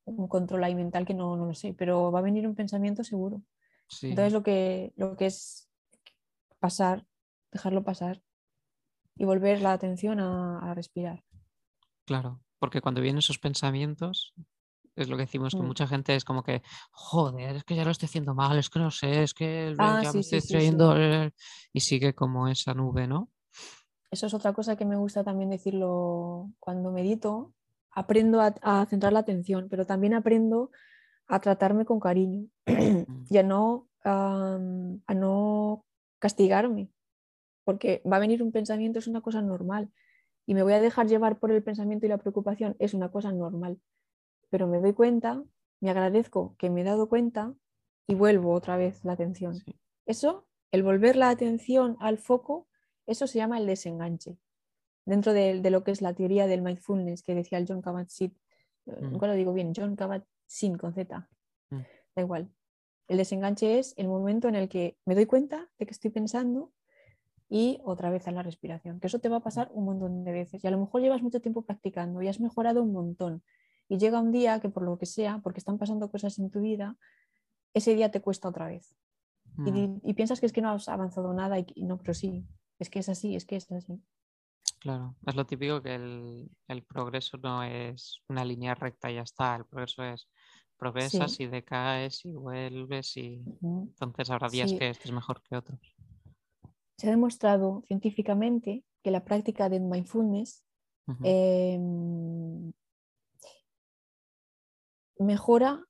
un, 0.05 0.29
control 0.29 0.65
ahí 0.65 0.75
mental 0.75 1.07
que 1.07 1.15
no, 1.15 1.37
no 1.37 1.47
lo 1.47 1.55
sé, 1.55 1.73
pero 1.75 2.11
va 2.11 2.19
a 2.19 2.23
venir 2.23 2.47
un 2.49 2.55
pensamiento 2.55 3.05
seguro. 3.05 3.43
Sí, 3.89 4.11
Entonces 4.11 4.33
lo 4.33 4.43
que, 4.43 4.93
lo 4.97 5.17
que 5.17 5.27
es 5.27 5.69
pasar, 6.59 7.07
dejarlo 7.53 7.85
pasar 7.85 8.23
y 9.17 9.25
volver 9.25 9.61
la 9.61 9.73
atención 9.73 10.21
a, 10.21 10.59
a 10.59 10.75
respirar. 10.75 11.25
claro, 12.05 12.41
porque 12.59 12.81
cuando 12.81 13.01
vienen 13.01 13.19
esos 13.19 13.39
pensamientos, 13.39 14.35
es 15.05 15.09
lo 15.09 15.17
que 15.17 15.23
decimos, 15.25 15.55
que 15.55 15.63
Mm. 15.63 15.67
mucha 15.69 15.87
gente 15.87 16.15
es 16.15 16.25
como 16.25 16.43
que, 16.43 16.63
joder, 16.93 17.57
es 17.57 17.65
que 17.65 17.77
ya 17.77 17.85
lo 17.85 17.91
estoy 17.91 18.07
haciendo 18.07 18.35
mal, 18.35 18.59
es 18.59 18.71
que 18.71 18.79
no 18.79 18.91
sé, 18.91 19.23
es 19.23 19.35
que 19.35 19.75
Ah, 19.79 20.01
ya 20.03 20.13
sí, 20.13 20.15
me 20.15 20.21
estoy 20.21 20.39
sí, 20.41 20.41
sí. 20.41 20.41
distrayendo", 20.43 20.97
eh, 20.97 21.33
y 21.73 21.81
sigue 21.81 22.15
como 22.15 22.49
esa 22.49 22.75
nube, 22.75 23.07
¿no? 23.07 23.31
Eso 24.11 24.27
es 24.27 24.35
otra 24.35 24.53
cosa 24.53 24.77
que 24.77 24.85
me 24.85 24.97
gusta 24.97 25.23
también 25.25 25.51
decirlo 25.51 26.51
cuando 26.59 26.91
medito. 26.91 27.53
Aprendo 27.93 28.41
a, 28.41 28.55
a 28.63 28.87
centrar 28.87 29.13
la 29.13 29.21
atención, 29.21 29.69
pero 29.69 29.85
también 29.87 30.15
aprendo 30.15 30.71
a 31.29 31.41
tratarme 31.41 31.85
con 31.87 32.01
cariño 32.01 32.49
y 33.31 33.39
a 33.39 33.43
no, 33.43 33.89
a 34.05 35.15
no 35.15 35.85
castigarme, 36.21 36.91
porque 37.65 38.03
va 38.11 38.17
a 38.17 38.21
venir 38.21 38.43
un 38.43 38.53
pensamiento, 38.53 38.99
es 38.99 39.09
una 39.09 39.23
cosa 39.23 39.43
normal, 39.43 39.91
y 40.47 40.55
me 40.55 40.63
voy 40.63 40.75
a 40.75 40.81
dejar 40.81 41.09
llevar 41.09 41.39
por 41.39 41.53
el 41.53 41.63
pensamiento 41.63 42.07
y 42.07 42.11
la 42.11 42.19
preocupación, 42.19 42.77
es 42.79 42.95
una 42.95 43.11
cosa 43.11 43.33
normal, 43.33 43.81
pero 44.51 44.67
me 44.67 44.81
doy 44.81 44.93
cuenta, 44.93 45.43
me 45.81 45.91
agradezco 45.91 46.55
que 46.59 46.69
me 46.71 46.83
he 46.83 46.85
dado 46.85 47.09
cuenta 47.09 47.55
y 48.07 48.15
vuelvo 48.15 48.53
otra 48.53 48.77
vez 48.77 49.05
la 49.05 49.13
atención. 49.13 49.55
Sí. 49.55 49.75
Eso, 50.07 50.47
el 50.73 50.83
volver 50.83 51.17
la 51.17 51.31
atención 51.31 51.97
al 52.01 52.19
foco, 52.19 52.67
eso 53.07 53.27
se 53.27 53.39
llama 53.39 53.59
el 53.59 53.67
desenganche. 53.67 54.37
Dentro 55.07 55.33
de, 55.33 55.61
de 55.61 55.71
lo 55.71 55.83
que 55.83 55.93
es 55.93 56.03
la 56.03 56.13
teoría 56.15 56.47
del 56.47 56.63
mindfulness 56.63 57.23
que 57.23 57.35
decía 57.35 57.59
el 57.59 57.67
John 57.67 57.81
Kabat-Zinn, 57.83 58.35
eh, 58.87 59.01
Mm. 59.03 59.19
lo 59.21 59.33
digo 59.35 59.53
bien, 59.53 59.73
John 59.75 59.97
Kabat-Zinn 59.97 60.77
con 60.77 60.93
Z, 60.93 61.29
Mm. 61.71 61.77
da 62.17 62.23
igual. 62.23 62.51
El 63.09 63.17
desenganche 63.19 63.79
es 63.79 63.95
el 63.97 64.09
momento 64.09 64.49
en 64.49 64.55
el 64.57 64.69
que 64.69 64.97
me 65.05 65.15
doy 65.15 65.27
cuenta 65.27 65.69
de 65.79 65.87
que 65.87 65.93
estoy 65.93 66.11
pensando 66.11 66.73
y 67.49 67.81
otra 67.85 68.11
vez 68.11 68.29
a 68.29 68.31
la 68.33 68.43
respiración, 68.43 69.01
que 69.01 69.09
eso 69.09 69.19
te 69.19 69.29
va 69.29 69.39
a 69.39 69.43
pasar 69.43 69.71
un 69.73 69.85
montón 69.85 70.23
de 70.25 70.33
veces 70.33 70.63
y 70.63 70.67
a 70.67 70.71
lo 70.71 70.79
mejor 70.79 71.01
llevas 71.03 71.23
mucho 71.23 71.41
tiempo 71.41 71.63
practicando 71.63 72.23
y 72.23 72.29
has 72.29 72.39
mejorado 72.41 72.83
un 72.83 72.93
montón 72.93 73.43
y 73.91 73.99
llega 73.99 74.21
un 74.21 74.31
día 74.31 74.61
que 74.61 74.71
por 74.71 74.85
lo 74.85 74.97
que 74.97 75.05
sea, 75.07 75.41
porque 75.43 75.59
están 75.59 75.77
pasando 75.77 76.11
cosas 76.11 76.39
en 76.39 76.49
tu 76.51 76.61
vida, 76.63 76.97
ese 77.75 77.95
día 77.95 78.11
te 78.11 78.21
cuesta 78.23 78.49
otra 78.49 78.67
vez 78.69 78.95
y, 79.67 79.71
Mm, 79.73 80.01
y 80.05 80.15
piensas 80.15 80.39
que 80.41 80.47
es 80.47 80.53
que 80.53 80.63
no 80.63 80.71
has 80.71 80.89
avanzado 80.89 81.35
nada 81.35 81.59
y, 81.59 81.67
y 81.75 81.85
no, 81.85 81.99
pero 81.99 82.15
sí, 82.15 82.47
es 82.79 82.89
que 82.89 83.01
es 83.01 83.09
así, 83.09 83.35
es 83.35 83.45
que 83.45 83.57
es 83.57 83.71
así. 83.73 84.01
Claro, 84.79 85.17
es 85.27 85.35
lo 85.35 85.45
típico 85.45 85.83
que 85.83 85.95
el, 85.97 86.49
el 86.69 86.83
progreso 86.85 87.37
no 87.39 87.63
es 87.65 88.23
una 88.29 88.45
línea 88.45 88.75
recta 88.75 89.11
y 89.11 89.17
ya 89.17 89.23
está, 89.23 89.57
el 89.57 89.67
progreso 89.67 90.05
es 90.05 90.29
progresas 90.79 91.33
Sí. 91.33 91.43
y 91.43 91.47
decaes 91.49 92.25
y 92.25 92.33
vuelves 92.33 93.17
y 93.17 93.43
entonces 93.61 94.31
habrá 94.31 94.49
días 94.49 94.71
Sí. 94.71 94.79
que 94.79 94.89
estés 94.89 95.13
mejor 95.13 95.43
que 95.43 95.57
otros. 95.57 95.81
Se 96.97 97.09
ha 97.09 97.11
demostrado 97.11 97.83
científicamente 97.87 98.85
que 99.03 99.11
la 99.11 99.25
práctica 99.25 99.69
de 99.69 99.81
mindfulness 99.81 100.65
mejora 105.21 105.85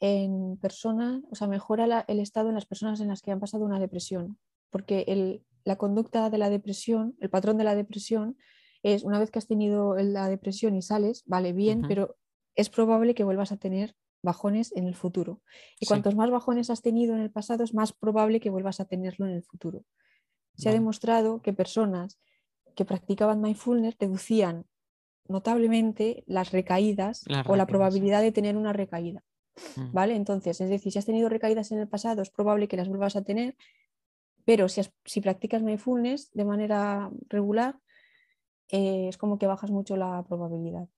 en 0.00 0.56
personas, 0.58 1.22
o 1.30 1.34
sea, 1.34 1.48
mejora 1.48 1.86
la- 1.86 2.04
el 2.08 2.20
estado 2.20 2.48
en 2.48 2.54
las 2.54 2.66
personas 2.66 3.00
en 3.00 3.08
las 3.08 3.20
que 3.20 3.32
han 3.32 3.40
pasado 3.40 3.64
una 3.64 3.80
depresión, 3.80 4.38
porque 4.70 5.04
el- 5.08 5.44
la 5.64 5.76
conducta 5.76 6.30
de 6.30 6.38
la 6.38 6.50
depresión, 6.50 7.16
el 7.20 7.30
patrón 7.30 7.58
de 7.58 7.64
la 7.64 7.74
depresión 7.74 8.36
es 8.82 9.02
una 9.02 9.18
vez 9.18 9.30
que 9.30 9.38
has 9.40 9.48
tenido 9.48 9.96
la 9.96 10.28
depresión 10.28 10.76
y 10.76 10.82
sales, 10.82 11.24
vale, 11.26 11.52
bien, 11.52 11.82
pero 11.88 12.16
es 12.54 12.70
probable 12.70 13.14
que 13.14 13.24
vuelvas 13.24 13.50
a 13.50 13.56
tener 13.56 13.96
bajones 14.22 14.74
en 14.76 14.86
el 14.86 14.94
futuro. 14.94 15.42
Y 15.80 15.86
Sí. 15.86 15.88
cuantos 15.88 16.14
más 16.14 16.30
bajones 16.30 16.70
has 16.70 16.80
tenido 16.82 17.14
en 17.14 17.20
el 17.20 17.30
pasado, 17.30 17.64
es 17.64 17.74
más 17.74 17.92
probable 17.92 18.40
que 18.40 18.50
vuelvas 18.50 18.78
a 18.80 18.84
tenerlo 18.84 19.26
en 19.26 19.32
el 19.32 19.42
futuro. 19.42 19.84
Se 20.56 20.68
ha 20.68 20.72
demostrado 20.72 21.40
que 21.42 21.52
personas 21.52 22.18
que 22.74 22.84
practicaban 22.84 23.40
mindfulness 23.40 23.96
reducían 23.98 24.64
notablemente 25.28 26.24
las 26.26 26.50
recaídas 26.52 27.24
Las 27.26 27.46
o 27.48 27.56
la 27.56 27.66
probabilidad 27.66 28.22
de 28.22 28.32
tener 28.32 28.56
una 28.56 28.72
recaída. 28.72 29.22
Mm. 29.76 29.92
¿Vale? 29.92 30.14
Entonces, 30.16 30.60
es 30.60 30.70
decir, 30.70 30.92
si 30.92 30.98
has 30.98 31.06
tenido 31.06 31.28
recaídas 31.28 31.72
en 31.72 31.78
el 31.80 31.88
pasado, 31.88 32.22
es 32.22 32.30
probable 32.30 32.68
que 32.68 32.76
las 32.76 32.88
vuelvas 32.88 33.16
a 33.16 33.22
tener, 33.24 33.56
pero 34.44 34.68
si, 34.68 34.80
has- 34.80 34.92
si 35.04 35.20
practicas 35.20 35.62
mindfulness 35.62 36.30
de 36.32 36.44
manera 36.44 37.10
regular, 37.28 37.78
eh, 38.70 39.08
es 39.08 39.18
como 39.18 39.38
que 39.38 39.46
bajas 39.46 39.70
mucho 39.70 39.96
la 39.96 40.22
probabilidad. 40.28 40.88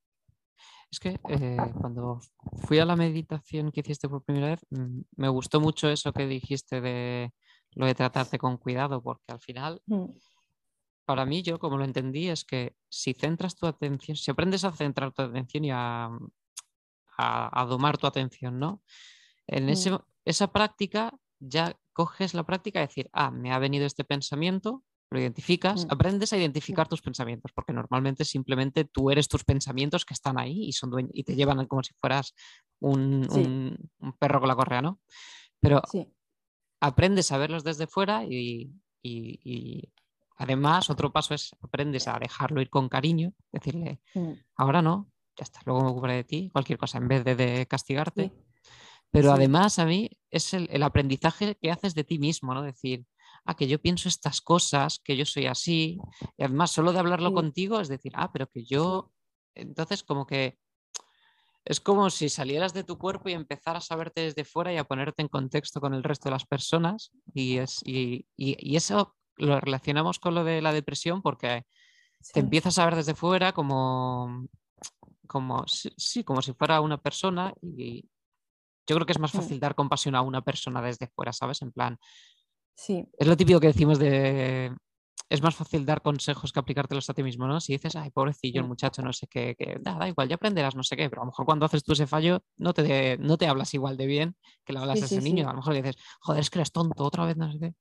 Es 0.90 0.98
que 0.98 1.20
eh, 1.28 1.56
cuando 1.80 2.20
fui 2.66 2.78
a 2.80 2.84
la 2.84 2.96
meditación 2.96 3.70
que 3.70 3.80
hiciste 3.80 4.08
por 4.08 4.24
primera 4.24 4.48
vez, 4.48 4.66
mm, 4.70 5.00
me 5.16 5.28
gustó 5.28 5.60
mucho 5.60 5.88
eso 5.88 6.12
que 6.12 6.26
dijiste 6.26 6.80
de 6.80 7.32
lo 7.76 7.86
de 7.86 7.94
tratarte 7.94 8.38
con 8.38 8.56
cuidado, 8.56 9.00
porque 9.02 9.32
al 9.32 9.40
final, 9.40 9.80
Mm, 9.86 10.06
para 11.10 11.24
mí, 11.26 11.42
yo 11.42 11.58
como 11.58 11.76
lo 11.76 11.84
entendí, 11.84 12.28
es 12.28 12.44
que 12.44 12.76
si 12.88 13.14
centras 13.14 13.56
tu 13.56 13.66
atención, 13.66 14.16
si 14.16 14.30
aprendes 14.30 14.62
a 14.62 14.70
centrar 14.70 15.10
tu 15.12 15.22
atención 15.22 15.64
y 15.64 15.72
a, 15.72 16.04
a, 17.18 17.60
a 17.60 17.64
domar 17.66 17.98
tu 17.98 18.06
atención, 18.06 18.60
¿no? 18.60 18.80
En 19.48 19.66
Mm. 19.66 19.70
ese, 19.70 19.98
esa 20.24 20.52
práctica 20.52 21.12
ya 21.40 21.76
coges 21.92 22.32
la 22.34 22.44
práctica 22.44 22.78
de 22.78 22.86
decir, 22.86 23.10
ah, 23.12 23.32
me 23.32 23.50
ha 23.52 23.58
venido 23.58 23.86
este 23.86 24.04
pensamiento, 24.04 24.84
lo 25.10 25.18
identificas, 25.18 25.84
Mm. 25.86 25.88
aprendes 25.90 26.32
a 26.32 26.36
identificar 26.38 26.86
tus 26.86 27.02
pensamientos, 27.02 27.50
porque 27.52 27.72
normalmente 27.72 28.24
simplemente 28.24 28.84
tú 28.84 29.10
eres 29.10 29.26
tus 29.26 29.42
pensamientos 29.42 30.04
que 30.04 30.14
están 30.14 30.38
ahí 30.38 30.66
y, 30.68 30.72
son 30.72 30.90
dueños, 30.90 31.10
y 31.12 31.24
te 31.24 31.34
llevan 31.34 31.66
como 31.66 31.82
si 31.82 31.92
fueras 31.94 32.34
un, 32.78 33.26
Sí. 33.28 33.40
un- 33.40 33.90
un 33.98 34.12
perro 34.12 34.38
con 34.38 34.48
la 34.48 34.54
correa, 34.54 34.80
¿no? 34.80 35.00
Pero 35.58 35.82
sí, 35.90 36.06
aprendes 36.80 37.32
a 37.32 37.38
verlos 37.38 37.64
desde 37.64 37.88
fuera 37.88 38.24
y, 38.24 38.70
y- 39.02 39.40
y 39.42 39.92
además 40.40 40.90
otro 40.90 41.12
paso 41.12 41.34
es 41.34 41.54
aprendes 41.62 42.08
a 42.08 42.18
dejarlo 42.18 42.60
ir 42.60 42.70
con 42.70 42.88
cariño, 42.88 43.32
decirle, 43.52 44.00
mm, 44.14 44.32
ahora 44.56 44.82
no, 44.82 45.10
ya 45.36 45.44
está, 45.44 45.60
luego 45.64 45.82
me 45.84 45.90
ocuparé 45.90 46.14
de 46.14 46.24
ti, 46.24 46.50
cualquier 46.52 46.78
cosa, 46.78 46.98
en 46.98 47.08
vez 47.08 47.24
de, 47.24 47.34
de 47.36 47.66
castigarte. 47.66 48.32
sí, 48.34 48.62
Pero 49.12 49.28
Sí. 49.28 49.34
además 49.34 49.78
a 49.78 49.86
mí 49.86 50.08
es 50.30 50.54
el, 50.54 50.68
el 50.70 50.82
aprendizaje 50.82 51.56
que 51.60 51.70
haces 51.70 51.94
de 51.94 52.04
ti 52.04 52.18
mismo, 52.18 52.54
¿no? 52.54 52.62
Decir, 52.62 53.04
ah, 53.44 53.54
que 53.54 53.66
yo 53.66 53.80
pienso 53.80 54.08
estas 54.08 54.40
cosas, 54.40 54.98
que 54.98 55.16
yo 55.16 55.24
soy 55.26 55.46
así. 55.46 55.98
Y 56.38 56.44
además, 56.44 56.70
solo 56.70 56.92
de 56.92 57.00
hablarlo 57.00 57.28
Sí. 57.30 57.34
contigo 57.34 57.80
es 57.80 57.88
decir, 57.88 58.12
ah, 58.14 58.30
pero 58.32 58.46
que 58.48 58.64
yo. 58.64 59.12
Entonces, 59.54 60.02
como 60.04 60.26
que 60.26 60.58
es 61.64 61.80
como 61.80 62.08
si 62.10 62.28
salieras 62.28 62.72
de 62.72 62.84
tu 62.84 62.98
cuerpo 62.98 63.28
y 63.28 63.32
empezaras 63.34 63.90
a 63.90 63.96
verte 63.96 64.22
desde 64.22 64.44
fuera 64.44 64.72
y 64.72 64.78
a 64.78 64.84
ponerte 64.84 65.22
en 65.22 65.28
contexto 65.28 65.80
con 65.80 65.92
el 65.94 66.02
resto 66.02 66.28
de 66.28 66.32
las 66.32 66.46
personas. 66.46 67.10
Y, 67.34 67.58
es, 67.58 67.80
y, 67.84 68.26
y- 68.36 68.56
y 68.58 68.76
eso 68.76 69.16
lo 69.40 69.60
relacionamos 69.60 70.18
con 70.18 70.34
lo 70.34 70.44
de 70.44 70.62
la 70.62 70.72
depresión 70.72 71.22
porque 71.22 71.64
sí, 72.20 72.32
te 72.34 72.40
empiezas 72.40 72.78
a 72.78 72.84
ver 72.84 72.96
desde 72.96 73.14
fuera 73.14 73.52
como, 73.52 74.46
como, 75.26 75.64
sí, 75.66 76.24
como 76.24 76.42
si 76.42 76.52
fuera 76.52 76.80
una 76.80 76.98
persona 76.98 77.52
y 77.62 78.08
yo 78.86 78.96
creo 78.96 79.06
que 79.06 79.12
es 79.12 79.18
más 79.20 79.34
Mm. 79.34 79.38
fácil 79.38 79.60
dar 79.60 79.74
compasión 79.74 80.14
a 80.14 80.22
una 80.22 80.42
persona 80.42 80.82
desde 80.82 81.06
fuera, 81.08 81.32
¿sabes? 81.32 81.62
En 81.62 81.70
plan, 81.72 81.98
sí, 82.74 83.06
es 83.18 83.26
lo 83.26 83.36
típico 83.36 83.60
que 83.60 83.68
decimos 83.68 83.98
de... 83.98 84.74
Es 85.28 85.42
más 85.42 85.54
fácil 85.54 85.86
dar 85.86 86.02
consejos 86.02 86.52
que 86.52 86.58
aplicártelos 86.58 87.08
a 87.08 87.14
ti 87.14 87.22
mismo, 87.22 87.46
¿no? 87.46 87.60
Si 87.60 87.72
dices, 87.72 87.94
ay, 87.94 88.10
pobrecillo 88.10 88.60
el 88.62 88.66
muchacho, 88.66 89.00
no 89.00 89.12
sé 89.12 89.28
qué, 89.28 89.54
que 89.56 89.76
da, 89.80 89.94
da 89.94 90.08
igual, 90.08 90.28
ya 90.28 90.34
aprenderás 90.34 90.74
no 90.74 90.82
sé 90.82 90.96
qué, 90.96 91.08
pero 91.08 91.22
a 91.22 91.24
lo 91.24 91.30
mejor 91.30 91.46
cuando 91.46 91.66
haces 91.66 91.84
tú 91.84 91.92
ese 91.92 92.08
fallo 92.08 92.42
no 92.56 92.74
te, 92.74 92.82
de- 92.82 93.16
no 93.18 93.38
te 93.38 93.46
hablas 93.46 93.72
igual 93.74 93.96
de 93.96 94.06
bien 94.06 94.36
que 94.64 94.72
le 94.72 94.80
hablas 94.80 94.98
Sí, 94.98 95.04
a 95.04 95.06
ese 95.06 95.20
niño. 95.20 95.46
A 95.48 95.52
lo 95.52 95.58
mejor 95.58 95.74
le 95.74 95.82
dices, 95.82 96.02
joder, 96.20 96.40
es 96.40 96.50
que 96.50 96.58
eres 96.58 96.72
tonto, 96.72 97.04
otra 97.04 97.26
vez 97.26 97.36
no 97.36 97.52
sé 97.52 97.60
qué. 97.60 97.74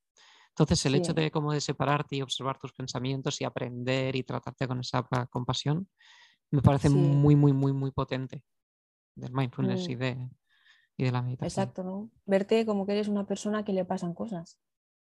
Entonces, 0.49 0.85
el 0.85 0.95
hecho 0.95 1.13
Sí. 1.13 1.21
de 1.21 1.31
como 1.31 1.53
de 1.53 1.61
separarte 1.61 2.17
y 2.17 2.21
observar 2.21 2.57
tus 2.59 2.73
pensamientos 2.73 3.39
y 3.41 3.45
aprender 3.45 4.15
y 4.15 4.23
tratarte 4.23 4.67
con 4.67 4.79
esa 4.81 5.03
pa- 5.03 5.25
compasión, 5.27 5.87
me 6.51 6.61
parece 6.61 6.89
Sí. 6.89 6.95
muy, 6.97 7.35
muy, 7.35 7.53
muy, 7.53 7.71
muy 7.73 7.91
potente 7.91 8.43
del 9.15 9.31
mindfulness 9.31 9.87
y, 9.89 9.95
Mm. 9.95 9.99
de, 9.99 10.29
y 10.97 11.03
de 11.05 11.11
la 11.11 11.21
meditación. 11.21 11.63
exacto, 11.63 11.83
¿no? 11.83 12.09
Verte 12.25 12.65
como 12.65 12.85
que 12.85 12.91
eres 12.93 13.07
una 13.07 13.25
persona 13.25 13.63
que 13.63 13.71
le 13.73 13.85
pasan 13.85 14.13
cosas, 14.13 14.57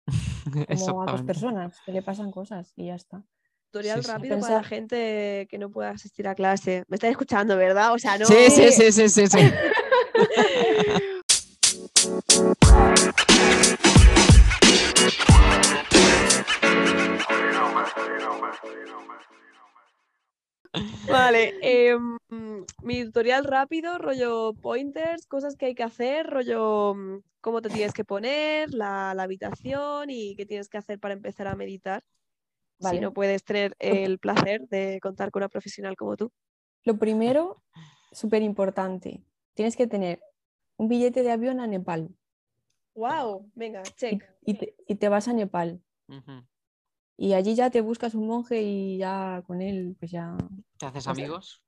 como 0.55 0.63
a 0.63 0.69
Exactamente. 0.69 1.25
personas 1.27 1.81
que 1.85 1.93
le 1.93 2.03
pasan 2.03 2.31
cosas 2.31 2.73
y 2.77 2.87
ya 2.87 2.95
está. 2.97 3.23
Tutorial 3.71 4.03
Sí, 4.03 4.07
sí. 4.07 4.13
rápido 4.13 4.41
para 4.41 4.57
la 4.57 4.65
gente 4.65 5.47
que 5.51 5.59
no 5.59 5.71
pueda 5.71 5.91
asistir 5.91 6.29
a 6.29 6.35
clase. 6.35 6.85
Me 6.89 6.95
estáis 6.97 7.13
escuchando, 7.13 7.57
¿verdad? 7.57 7.93
O 7.93 7.99
sea, 7.99 8.17
no. 8.19 8.27
Sí, 8.27 8.51
sí, 8.51 8.71
sí, 8.73 8.93
sí, 8.93 9.09
sí, 9.09 9.27
sí. 9.29 9.39
Vale, 21.11 21.55
em, 21.63 22.19
mi 22.83 23.05
tutorial 23.05 23.45
rápido, 23.45 23.99
rollo 23.99 24.55
pointers, 24.55 25.27
cosas 25.27 25.57
que 25.57 25.67
hay 25.67 25.75
que 25.75 25.83
hacer, 25.83 26.27
rollo 26.27 26.95
mm, 26.95 27.21
cómo 27.41 27.63
te 27.63 27.69
tienes 27.69 27.93
que 27.93 28.05
poner, 28.05 28.73
la, 28.73 29.15
la 29.15 29.23
habitación 29.23 30.11
y 30.11 30.35
qué 30.37 30.47
tienes 30.47 30.69
que 30.69 30.79
hacer 30.79 30.99
para 30.99 31.15
empezar 31.15 31.47
a 31.47 31.57
meditar. 31.57 32.03
Si 32.81 32.99
no 33.01 33.13
puedes 33.13 33.45
tener 33.45 33.75
el 33.79 34.19
placer 34.19 34.67
de 34.69 34.99
contar 35.01 35.31
con 35.31 35.41
una 35.41 35.49
profesional 35.49 35.97
como 35.97 36.17
tú. 36.17 36.31
Lo 36.85 36.99
primero, 36.99 37.63
súper 38.13 38.43
importante, 38.43 39.25
tienes 39.55 39.77
que 39.77 39.87
tener 39.87 40.21
un 40.77 40.89
billete 40.89 41.23
de 41.23 41.31
avión 41.31 41.61
a 41.61 41.67
Nepal 41.67 42.11
¡Wow! 42.95 43.51
Venga, 43.55 43.83
y, 43.83 43.93
check. 43.97 44.25
y 44.43 44.55
te, 44.55 44.77
y 44.87 44.95
te 44.97 45.09
vas 45.09 45.29
a 45.29 45.33
Nepal. 45.33 45.83
Y 47.17 47.35
allí 47.35 47.55
ya 47.55 47.71
te 47.71 47.81
buscas 47.81 48.15
un 48.15 48.27
monje 48.27 48.61
y 48.63 48.99
ya 48.99 49.43
con 49.47 49.61
él, 49.63 49.97
pues 49.99 50.11
ya. 50.11 50.37
¿Te 50.79 50.87
haces 50.87 51.05
sea, 51.05 51.13
amigos? 51.13 51.63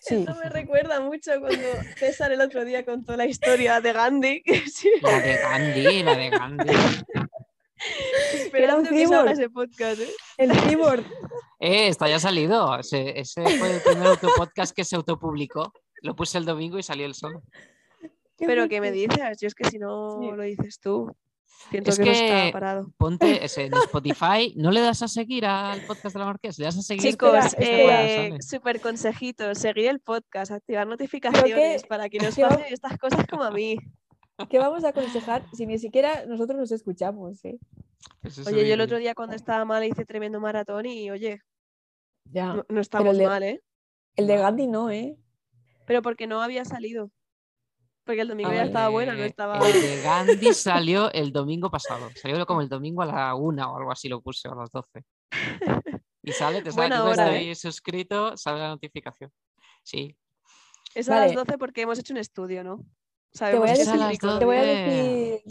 Sí, 0.00 0.16
Esto 0.16 0.34
me 0.36 0.48
recuerda 0.50 1.00
mucho 1.00 1.32
cuando 1.40 1.66
César 1.96 2.30
el 2.30 2.40
otro 2.40 2.64
día 2.64 2.84
contó 2.84 3.16
la 3.16 3.26
historia 3.26 3.80
de 3.80 3.92
Gandhi. 3.92 4.42
que 4.42 4.60
sí, 4.68 4.90
La 5.02 5.20
de 5.20 5.36
Gandhi, 5.38 6.02
la 6.04 6.14
de 6.14 6.30
Gandhi. 6.30 6.72
Esperando 8.34 8.88
que 8.90 8.96
cyborg. 8.96 9.08
salga 9.16 9.32
ese 9.32 9.50
podcast, 9.50 10.00
¿eh? 10.00 10.10
el 10.38 10.50
keyboard. 10.52 11.04
Eh, 11.60 11.88
está 11.88 12.08
ya 12.08 12.18
salido. 12.20 12.78
Ese, 12.78 13.18
ese 13.18 13.42
fue 13.58 13.74
el 13.76 13.80
primer 13.82 14.06
autopodcast 14.08 14.74
que 14.74 14.84
se 14.84 14.96
autopublicó. 14.96 15.72
Lo 16.02 16.14
puse 16.14 16.38
el 16.38 16.44
domingo 16.44 16.78
y 16.78 16.82
salió 16.82 17.06
el 17.06 17.14
solo. 17.14 17.42
Qué 18.36 18.46
Pero 18.46 18.68
¿qué 18.68 18.80
me 18.80 18.92
dices? 18.92 19.38
Yo 19.40 19.48
es 19.48 19.54
que 19.54 19.68
si 19.68 19.78
no 19.78 20.20
Sí. 20.20 20.30
lo 20.36 20.42
dices 20.42 20.78
tú, 20.80 21.12
pienso 21.70 21.90
Es 21.90 21.98
que, 21.98 22.04
no 22.04 22.12
que 22.12 22.46
está 22.46 22.52
parado. 22.52 22.92
ponte 22.96 23.44
ese, 23.44 23.64
en 23.66 23.74
Spotify, 23.74 24.54
no 24.56 24.70
le 24.70 24.80
das 24.80 25.02
a 25.02 25.08
seguir 25.08 25.44
al 25.46 25.80
podcast 25.82 26.14
de 26.14 26.18
la 26.20 26.26
Marqués, 26.26 26.58
le 26.58 26.64
das 26.66 26.78
a 26.78 26.82
seguir. 26.82 27.10
Chicos, 27.12 27.34
este 27.46 27.86
weá 27.86 28.26
eh, 28.28 28.36
súper 28.40 28.80
consejitos, 28.80 29.58
seguir 29.58 29.86
el 29.88 30.00
podcast, 30.00 30.52
activar 30.52 30.86
notificaciones 30.86 31.84
para 31.84 32.08
que 32.08 32.18
nos 32.18 32.38
va- 32.38 32.48
pasen 32.48 32.64
estas 32.72 32.98
cosas 32.98 33.26
como 33.26 33.42
a 33.44 33.50
mí. 33.50 33.76
¿Qué 34.48 34.58
vamos 34.58 34.84
a 34.84 34.90
aconsejar 34.90 35.44
si 35.52 35.66
ni 35.66 35.78
siquiera 35.78 36.24
nosotros 36.26 36.58
nos 36.58 36.70
escuchamos? 36.70 37.44
eh? 37.44 37.58
Eso 38.22 38.42
es 38.42 38.46
Oye, 38.46 38.66
yo 38.68 38.74
el 38.74 38.80
otro 38.80 38.98
día 38.98 39.14
cuando 39.14 39.34
estaba 39.34 39.64
mal 39.64 39.82
hice 39.84 40.04
tremendo 40.04 40.38
maratón 40.40 40.86
y 40.86 41.10
oye, 41.10 41.40
Ya. 42.26 42.54
no, 42.54 42.64
no 42.68 42.80
estamos 42.80 43.18
de- 43.18 43.26
mal, 43.26 43.42
¿eh? 43.42 43.62
El 44.14 44.26
de 44.28 44.36
Gandhi 44.36 44.66
no, 44.68 44.90
¿eh? 44.90 45.16
Pero 45.86 46.02
porque 46.02 46.26
no 46.26 46.40
había 46.42 46.64
salido. 46.64 47.10
Porque 48.08 48.22
el 48.22 48.28
domingo 48.28 48.48
Ah, 48.48 48.52
ya 48.54 48.58
vale. 48.60 48.68
estaba 48.70 48.88
bueno, 48.88 49.12
no 49.12 49.18
Eh, 49.22 49.26
estaba... 49.26 49.58
El 49.68 49.72
de 49.82 50.00
Gandhi 50.02 50.54
salió 50.54 51.12
el 51.12 51.30
domingo 51.30 51.70
pasado. 51.70 52.08
Salió 52.14 52.46
como 52.46 52.62
el 52.62 52.68
domingo 52.70 53.02
a 53.02 53.04
la 53.04 53.34
una 53.34 53.70
o 53.70 53.76
algo 53.76 53.92
así 53.92 54.08
lo 54.08 54.22
puse, 54.22 54.48
o 54.48 54.52
a 54.52 54.56
las 54.56 54.70
12. 54.70 55.04
Y 56.22 56.32
sale, 56.32 56.62
te 56.62 56.72
sale, 56.72 56.98
hora, 56.98 57.36
estoy 57.36 57.54
suscrito, 57.54 58.34
sale 58.38 58.60
la 58.60 58.68
notificación. 58.68 59.30
Sí. 59.82 60.16
Es 60.94 61.06
a 61.10 61.16
las 61.16 61.20
Vale. 61.26 61.34
12 61.34 61.58
porque 61.58 61.82
hemos 61.82 61.98
hecho 61.98 62.14
un 62.14 62.18
estudio, 62.18 62.64
¿no? 62.64 62.78
Te 62.78 63.58
voy 63.58 63.68
Sabemos 63.68 63.70
a 63.70 63.74
que 63.74 63.82
Es 63.82 63.88
a 63.88 63.92
es 63.92 64.00
las 64.00 64.10
rico. 64.10 64.26
12. 64.26 64.38
Te 64.38 64.44
voy 64.46 64.56
a 64.56 64.62
decir, 64.62 65.42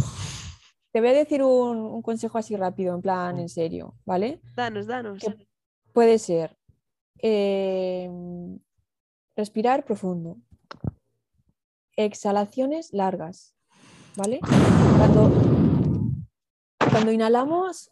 te 0.93 0.99
voy 0.99 1.09
a 1.09 1.13
decir 1.13 1.43
un, 1.43 1.77
un 1.77 2.01
consejo 2.01 2.39
así 2.39 2.55
rápido, 2.55 2.95
en 2.95 3.03
plan, 3.03 3.37
en 3.37 3.49
serio, 3.49 3.93
¿vale? 4.03 4.41
Danos, 4.55 4.87
danos. 4.87 5.19
Que 5.19 5.47
puede 5.93 6.17
ser 6.17 6.57
eh, 7.21 8.09
respirar 9.35 9.85
profundo, 9.85 10.37
exhalaciones 11.97 12.93
largas, 12.93 13.55
¿vale? 14.15 14.39
Cuando, 14.97 15.31
cuando 16.91 17.11
inhalamos 17.11 17.89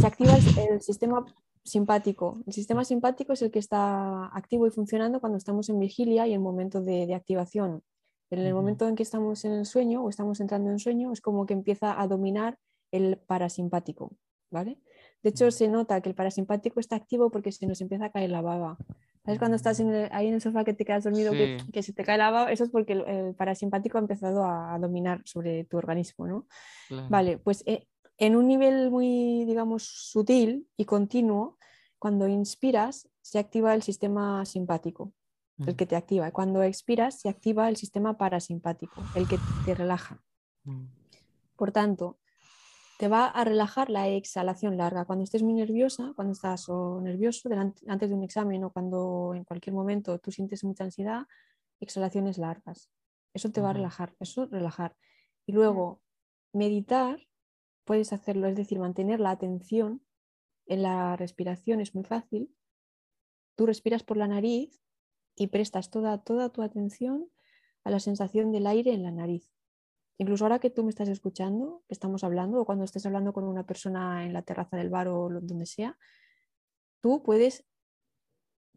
se 0.00 0.06
activa 0.06 0.36
el, 0.36 0.72
el 0.72 0.82
sistema 0.82 1.24
simpático. 1.64 2.42
El 2.46 2.52
sistema 2.52 2.84
simpático 2.84 3.32
es 3.32 3.42
el 3.42 3.50
que 3.50 3.58
está 3.58 4.26
activo 4.36 4.66
y 4.66 4.70
funcionando 4.70 5.20
cuando 5.20 5.38
estamos 5.38 5.68
en 5.68 5.78
vigilia 5.78 6.26
y 6.26 6.32
en 6.32 6.42
momento 6.42 6.80
de, 6.80 7.06
de 7.06 7.14
activación. 7.14 7.82
En 8.30 8.40
el 8.40 8.54
momento 8.54 8.88
en 8.88 8.96
que 8.96 9.04
estamos 9.04 9.44
en 9.44 9.52
el 9.52 9.66
sueño 9.66 10.02
o 10.02 10.08
estamos 10.08 10.40
entrando 10.40 10.70
en 10.70 10.78
sueño, 10.80 11.12
es 11.12 11.20
como 11.20 11.46
que 11.46 11.54
empieza 11.54 12.00
a 12.00 12.08
dominar 12.08 12.58
el 12.90 13.18
parasimpático, 13.18 14.16
¿vale? 14.50 14.80
De 15.22 15.30
hecho, 15.30 15.50
se 15.50 15.68
nota 15.68 16.00
que 16.00 16.08
el 16.08 16.14
parasimpático 16.14 16.80
está 16.80 16.96
activo 16.96 17.30
porque 17.30 17.52
se 17.52 17.66
nos 17.66 17.80
empieza 17.80 18.06
a 18.06 18.10
caer 18.10 18.30
la 18.30 18.42
baba. 18.42 18.78
¿Sabes 19.26 19.40
cuando 19.40 19.56
estás 19.56 19.80
en 19.80 19.92
el- 19.92 20.08
ahí 20.12 20.28
en 20.28 20.34
el 20.34 20.40
sofá 20.40 20.62
que 20.62 20.72
te 20.72 20.84
quedas 20.84 21.02
dormido, 21.02 21.32
que, 21.32 21.58
Sí. 21.58 21.72
que 21.72 21.82
se 21.82 21.92
te 21.92 22.04
cae 22.04 22.16
la 22.16 22.30
baba? 22.30 22.52
Eso 22.52 22.62
es 22.62 22.70
porque 22.70 22.92
el, 22.92 23.04
el 23.08 23.34
parasimpático 23.34 23.98
ha 23.98 24.00
empezado 24.00 24.44
a, 24.44 24.78
dominar 24.78 25.20
sobre 25.24 25.64
tu 25.64 25.76
organismo, 25.76 26.28
¿no? 26.28 26.46
Claro. 26.86 27.06
Vale, 27.10 27.38
pues 27.38 27.64
eh, 27.66 27.88
en 28.18 28.36
un 28.36 28.46
nivel 28.46 28.88
muy, 28.90 29.44
digamos, 29.44 29.82
sutil 29.82 30.68
y 30.76 30.84
continuo, 30.84 31.58
cuando 31.98 32.28
inspiras, 32.28 33.08
se 33.20 33.40
activa 33.40 33.74
el 33.74 33.82
sistema 33.82 34.44
simpático, 34.44 35.12
el 35.58 35.74
Mm, 35.74 35.76
que 35.76 35.86
te 35.86 35.96
activa. 35.96 36.30
Cuando 36.30 36.62
expiras, 36.62 37.18
se 37.18 37.28
activa 37.28 37.68
el 37.68 37.76
sistema 37.76 38.16
parasimpático, 38.16 39.02
el 39.16 39.26
que 39.26 39.38
te 39.64 39.74
relaja. 39.74 40.22
mm. 40.64 40.84
Por 41.56 41.72
tanto, 41.72 42.18
te 42.98 43.08
va 43.08 43.26
a 43.26 43.44
relajar 43.44 43.90
la 43.90 44.08
exhalación 44.08 44.76
larga. 44.76 45.04
Cuando 45.04 45.24
estés 45.24 45.42
muy 45.42 45.54
nerviosa, 45.54 46.12
cuando 46.16 46.32
estás 46.32 46.68
o 46.68 47.00
nervioso 47.00 47.48
delante- 47.48 47.84
antes 47.88 48.08
de 48.08 48.14
un 48.14 48.24
examen 48.24 48.64
o 48.64 48.72
cuando 48.72 49.32
en 49.34 49.44
cualquier 49.44 49.74
momento 49.74 50.18
tú 50.18 50.30
sientes 50.30 50.64
mucha 50.64 50.84
ansiedad, 50.84 51.26
exhalaciones 51.80 52.38
largas. 52.38 52.90
Eso 53.34 53.50
te 53.50 53.60
va 53.60 53.70
a 53.70 53.72
relajar, 53.74 54.14
eso 54.18 54.46
relajar. 54.46 54.96
Y 55.46 55.52
luego, 55.52 56.00
meditar, 56.52 57.20
puedes 57.84 58.12
hacerlo, 58.12 58.46
es 58.48 58.56
decir, 58.56 58.78
mantener 58.78 59.20
la 59.20 59.30
atención 59.30 60.02
en 60.66 60.82
la 60.82 61.16
respiración 61.16 61.80
es 61.80 61.94
muy 61.94 62.04
fácil. 62.04 62.54
Tú 63.56 63.66
respiras 63.66 64.02
por 64.02 64.16
la 64.16 64.26
nariz 64.26 64.80
y 65.36 65.48
prestas 65.48 65.90
toda, 65.90 66.18
toda 66.24 66.48
tu 66.48 66.62
atención 66.62 67.30
a 67.84 67.90
la 67.90 68.00
sensación 68.00 68.52
del 68.52 68.66
aire 68.66 68.92
en 68.92 69.02
la 69.02 69.12
nariz. 69.12 69.55
Incluso 70.18 70.44
ahora 70.44 70.58
que 70.58 70.70
tú 70.70 70.82
me 70.82 70.90
estás 70.90 71.08
escuchando, 71.08 71.82
que 71.88 71.94
estamos 71.94 72.24
hablando, 72.24 72.60
o 72.60 72.64
cuando 72.64 72.84
estés 72.84 73.04
hablando 73.04 73.32
con 73.32 73.44
una 73.44 73.66
persona 73.66 74.24
en 74.24 74.32
la 74.32 74.42
terraza 74.42 74.76
del 74.76 74.88
bar 74.88 75.08
o 75.08 75.28
donde 75.28 75.66
sea, 75.66 75.98
tú 77.00 77.22
puedes 77.22 77.64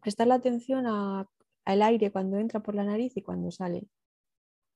prestar 0.02 0.28
la 0.28 0.36
atención 0.36 0.86
al 0.86 1.82
aire 1.82 2.12
cuando 2.12 2.38
entra 2.38 2.62
por 2.62 2.76
la 2.76 2.84
nariz 2.84 3.16
y 3.16 3.22
cuando 3.22 3.52
sale. 3.52 3.88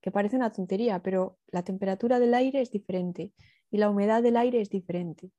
Que 0.00 0.10
parece 0.10 0.36
una 0.36 0.52
tontería, 0.52 1.02
pero 1.02 1.38
la 1.48 1.62
temperatura 1.62 2.18
del 2.18 2.34
aire 2.34 2.60
es 2.60 2.70
diferente 2.70 3.32
y 3.70 3.78
la 3.78 3.90
humedad 3.90 4.22
del 4.22 4.36
aire 4.36 4.60
es 4.60 4.70
diferente. 4.70 5.30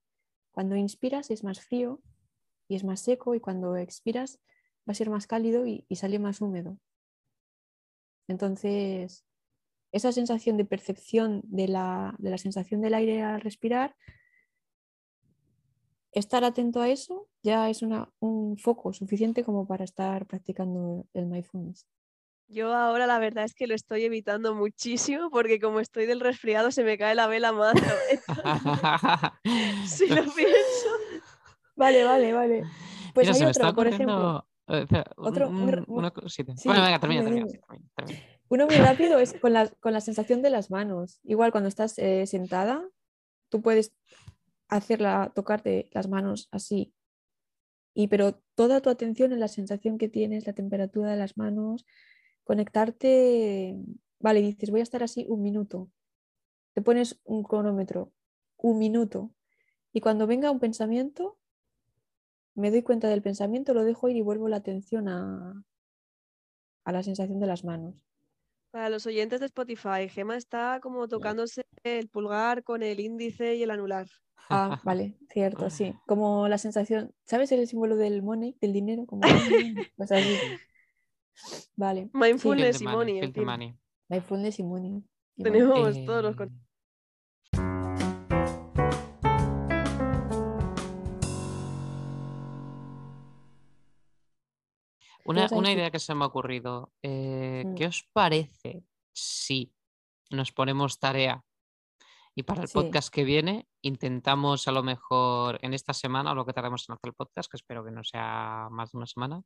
Cuando 0.51 0.75
inspiras 0.75 1.31
es 1.31 1.43
más 1.43 1.59
frío 1.59 2.01
y 2.67 2.75
es 2.75 2.83
más 2.83 3.01
seco 3.01 3.35
y 3.35 3.39
cuando 3.39 3.75
expiras 3.77 4.39
va 4.87 4.91
a 4.91 4.95
ser 4.95 5.09
más 5.09 5.27
cálido 5.27 5.65
y, 5.65 5.85
y 5.87 5.95
sale 5.95 6.19
más 6.19 6.41
húmedo. 6.41 6.77
Entonces, 8.27 9.25
esa 9.95 10.11
sensación 10.11 10.57
de 10.57 10.65
percepción 10.65 11.41
de 11.45 11.69
la, 11.69 12.15
de 12.19 12.29
la 12.29 12.37
sensación 12.37 12.81
del 12.81 12.93
aire 12.95 13.21
al 13.23 13.39
respirar, 13.39 13.95
estar 16.11 16.43
atento 16.43 16.81
a 16.81 16.89
eso 16.89 17.27
ya 17.43 17.69
es 17.69 17.81
una- 17.81 18.09
un 18.19 18.57
foco 18.57 18.91
suficiente 18.91 19.43
como 19.45 19.65
para 19.67 19.85
estar 19.85 20.25
practicando 20.25 21.05
el 21.13 21.25
mindfulness. 21.27 21.87
Yo 22.47 22.73
ahora 22.75 23.07
la 23.07 23.19
verdad 23.19 23.45
es 23.45 23.53
que 23.55 23.67
lo 23.67 23.73
estoy 23.73 24.03
evitando 24.03 24.53
muchísimo 24.53 25.29
porque 25.31 25.59
como 25.61 25.79
estoy 25.79 26.05
del 26.05 26.19
resfriado 26.19 26.71
se 26.71 26.83
me 26.83 26.97
cae 26.97 27.15
la 27.15 27.27
vela 27.27 27.53
más. 27.53 27.73
si 29.87 30.07
lo 30.09 30.23
pienso. 30.23 30.89
Vale, 31.75 32.03
vale, 32.03 32.33
vale. 32.33 32.63
Pues 33.13 33.27
Mira, 33.29 33.45
hay 33.45 33.49
otro, 33.49 33.73
por 33.73 33.87
ejemplo, 33.87 34.45
eh, 34.67 34.85
otro- 35.17 35.49
un 35.49 35.55
un- 35.55 35.67
re- 35.71 35.83
un- 35.87 35.97
una 35.99 36.11
cosita. 36.11 36.55
sí, 36.57 36.67
bueno, 36.67 36.83
venga, 36.83 36.99
termina, 36.99 37.23
termina, 37.23 37.45
termina, 37.47 37.89
termina. 37.95 38.34
Uno 38.55 38.67
muy 38.67 38.77
rápido 38.77 39.19
es 39.19 39.33
con 39.33 39.51
la, 39.51 39.67
con 39.81 39.91
la 39.91 39.99
sensación 39.99 40.41
de 40.41 40.49
las 40.49 40.71
manos. 40.71 41.19
Igual 41.25 41.51
cuando 41.51 41.67
estás 41.67 41.99
eh, 41.99 42.25
sentada, 42.25 42.87
tú 43.49 43.61
puedes 43.61 43.93
hacerla, 44.69 45.33
tocarte 45.35 45.89
las 45.91 46.07
manos 46.07 46.47
así. 46.51 46.93
Y 47.93 48.07
pero 48.07 48.41
toda 48.55 48.79
tu 48.79 48.89
atención 48.89 49.33
en 49.33 49.41
la 49.41 49.49
sensación 49.49 49.97
que 49.97 50.07
tienes, 50.07 50.47
la 50.47 50.53
temperatura 50.53 51.11
de 51.11 51.17
las 51.17 51.35
manos, 51.35 51.85
conectarte, 52.45 53.75
vale, 54.19 54.39
dices, 54.39 54.71
voy 54.71 54.79
a 54.79 54.83
estar 54.83 55.03
así 55.03 55.25
un 55.27 55.41
minuto. 55.41 55.91
Te 56.73 56.81
pones 56.81 57.19
un 57.25 57.43
cronómetro, 57.43 58.13
un 58.55 58.79
minuto. 58.79 59.33
Y 59.91 59.99
cuando 59.99 60.27
venga 60.27 60.49
un 60.49 60.61
pensamiento, 60.61 61.37
me 62.53 62.71
doy 62.71 62.83
cuenta 62.83 63.09
del 63.09 63.21
pensamiento, 63.21 63.73
lo 63.73 63.83
dejo 63.83 64.07
ir 64.07 64.15
y 64.15 64.21
vuelvo 64.21 64.47
la 64.47 64.55
atención 64.55 65.09
a, 65.09 65.61
a 66.85 66.91
la 66.93 67.03
sensación 67.03 67.41
de 67.41 67.47
las 67.47 67.65
manos. 67.65 68.05
Para 68.75 68.89
los 68.89 69.05
oyentes 69.05 69.39
de 69.39 69.45
Spotify, 69.45 70.09
Gema 70.09 70.35
está 70.35 70.81
como 70.81 71.07
tocándose 71.07 71.65
el 71.85 72.09
pulgar 72.09 72.61
con 72.65 72.83
el 72.83 72.99
índice 72.99 73.55
y 73.55 73.63
el 73.63 73.71
anular. 73.71 74.05
Ah, 74.49 74.81
vale, 74.83 75.17
cierto, 75.29 75.69
sí. 75.69 75.95
Como 76.05 76.49
la 76.49 76.57
sensación, 76.57 77.15
¿sabes 77.23 77.53
el 77.53 77.65
símbolo 77.69 77.95
del 77.95 78.21
money, 78.21 78.57
del 78.59 78.73
dinero? 78.73 79.05
Como 79.05 79.21
pues 79.95 80.11
así. 80.11 80.37
Vale. 81.77 82.09
Mindfulness 82.11 82.81
y 82.81 82.83
money, 82.83 83.21
mindfulness 84.09 84.59
y 84.59 84.63
money. 84.63 85.03
Tenemos 85.41 86.05
todos 86.05 86.21
los 86.21 86.35
Una, 95.25 95.47
una 95.51 95.71
idea 95.71 95.91
que 95.91 95.99
se 95.99 96.13
me 96.15 96.23
ha 96.23 96.27
ocurrido. 96.27 96.93
eh, 97.01 97.63
Mm. 97.65 97.75
¿Qué 97.75 97.87
os 97.87 98.07
parece 98.13 98.83
si 99.13 99.73
nos 100.29 100.51
ponemos 100.51 100.99
tarea 100.99 101.43
y 102.35 102.43
para 102.43 102.63
el 102.63 102.67
Sí. 102.67 102.73
podcast 102.73 103.09
que 103.13 103.23
viene 103.23 103.67
intentamos 103.81 104.67
a 104.67 104.71
lo 104.71 104.83
mejor 104.83 105.57
en 105.61 105.73
esta 105.73 105.93
semana 105.93 106.31
o 106.31 106.35
lo 106.35 106.45
que 106.45 106.53
tardemos 106.53 106.87
en 106.89 106.93
hacer 106.93 107.09
el 107.09 107.13
podcast, 107.13 107.49
que 107.49 107.57
espero 107.57 107.83
que 107.85 107.91
no 107.91 108.03
sea 108.03 108.67
más 108.71 108.91
de 108.91 108.97
una 108.97 109.07
semana, 109.07 109.41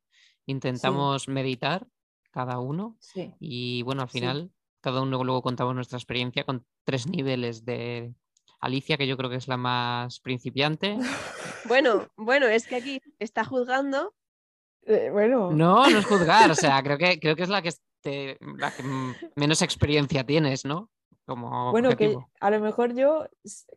intentamos 0.48 1.28
meditar 1.28 1.88
cada 2.32 2.60
uno 2.60 2.96
Sí, 3.00 3.34
y 3.40 3.82
bueno, 3.84 4.02
al 4.04 4.10
Sí. 4.10 4.20
final 4.20 4.52
cada 4.82 5.02
uno 5.02 5.24
luego 5.24 5.42
contamos 5.42 5.76
nuestra 5.76 5.98
experiencia 5.98 6.46
con 6.46 6.66
tres 6.86 7.06
niveles 7.08 7.64
de 7.66 8.14
Alicia, 8.62 8.98
que 8.98 9.08
yo 9.08 9.18
creo 9.18 9.30
que 9.30 9.36
es 9.38 9.48
la 9.48 9.58
más 9.58 10.20
principiante. 10.20 10.98
Bueno, 11.66 12.08
bueno, 12.16 12.48
es 12.48 12.66
que 12.68 12.76
aquí 12.78 13.02
está 13.20 13.44
juzgando. 13.44 14.16
Eh, 14.86 15.10
bueno, 15.12 15.52
No, 15.52 15.90
no 15.90 16.00
es 16.00 16.06
juzgar, 16.06 16.50
o 16.52 16.56
sea, 16.56 16.82
creo 16.84 16.98
que, 16.98 17.20
creo 17.20 17.36
que 17.36 17.44
es 17.44 17.50
la 17.50 17.62
que, 17.62 17.72
la 18.58 18.72
que 18.72 18.84
mm, 18.84 19.16
menos 19.36 19.62
experiencia 19.62 20.26
tienes, 20.26 20.66
¿no? 20.66 20.90
Como 21.26 21.70
bueno, 21.70 21.96
que 21.96 22.18
a 22.40 22.50
lo 22.50 22.60
mejor 22.60 22.96
yo, 22.96 23.28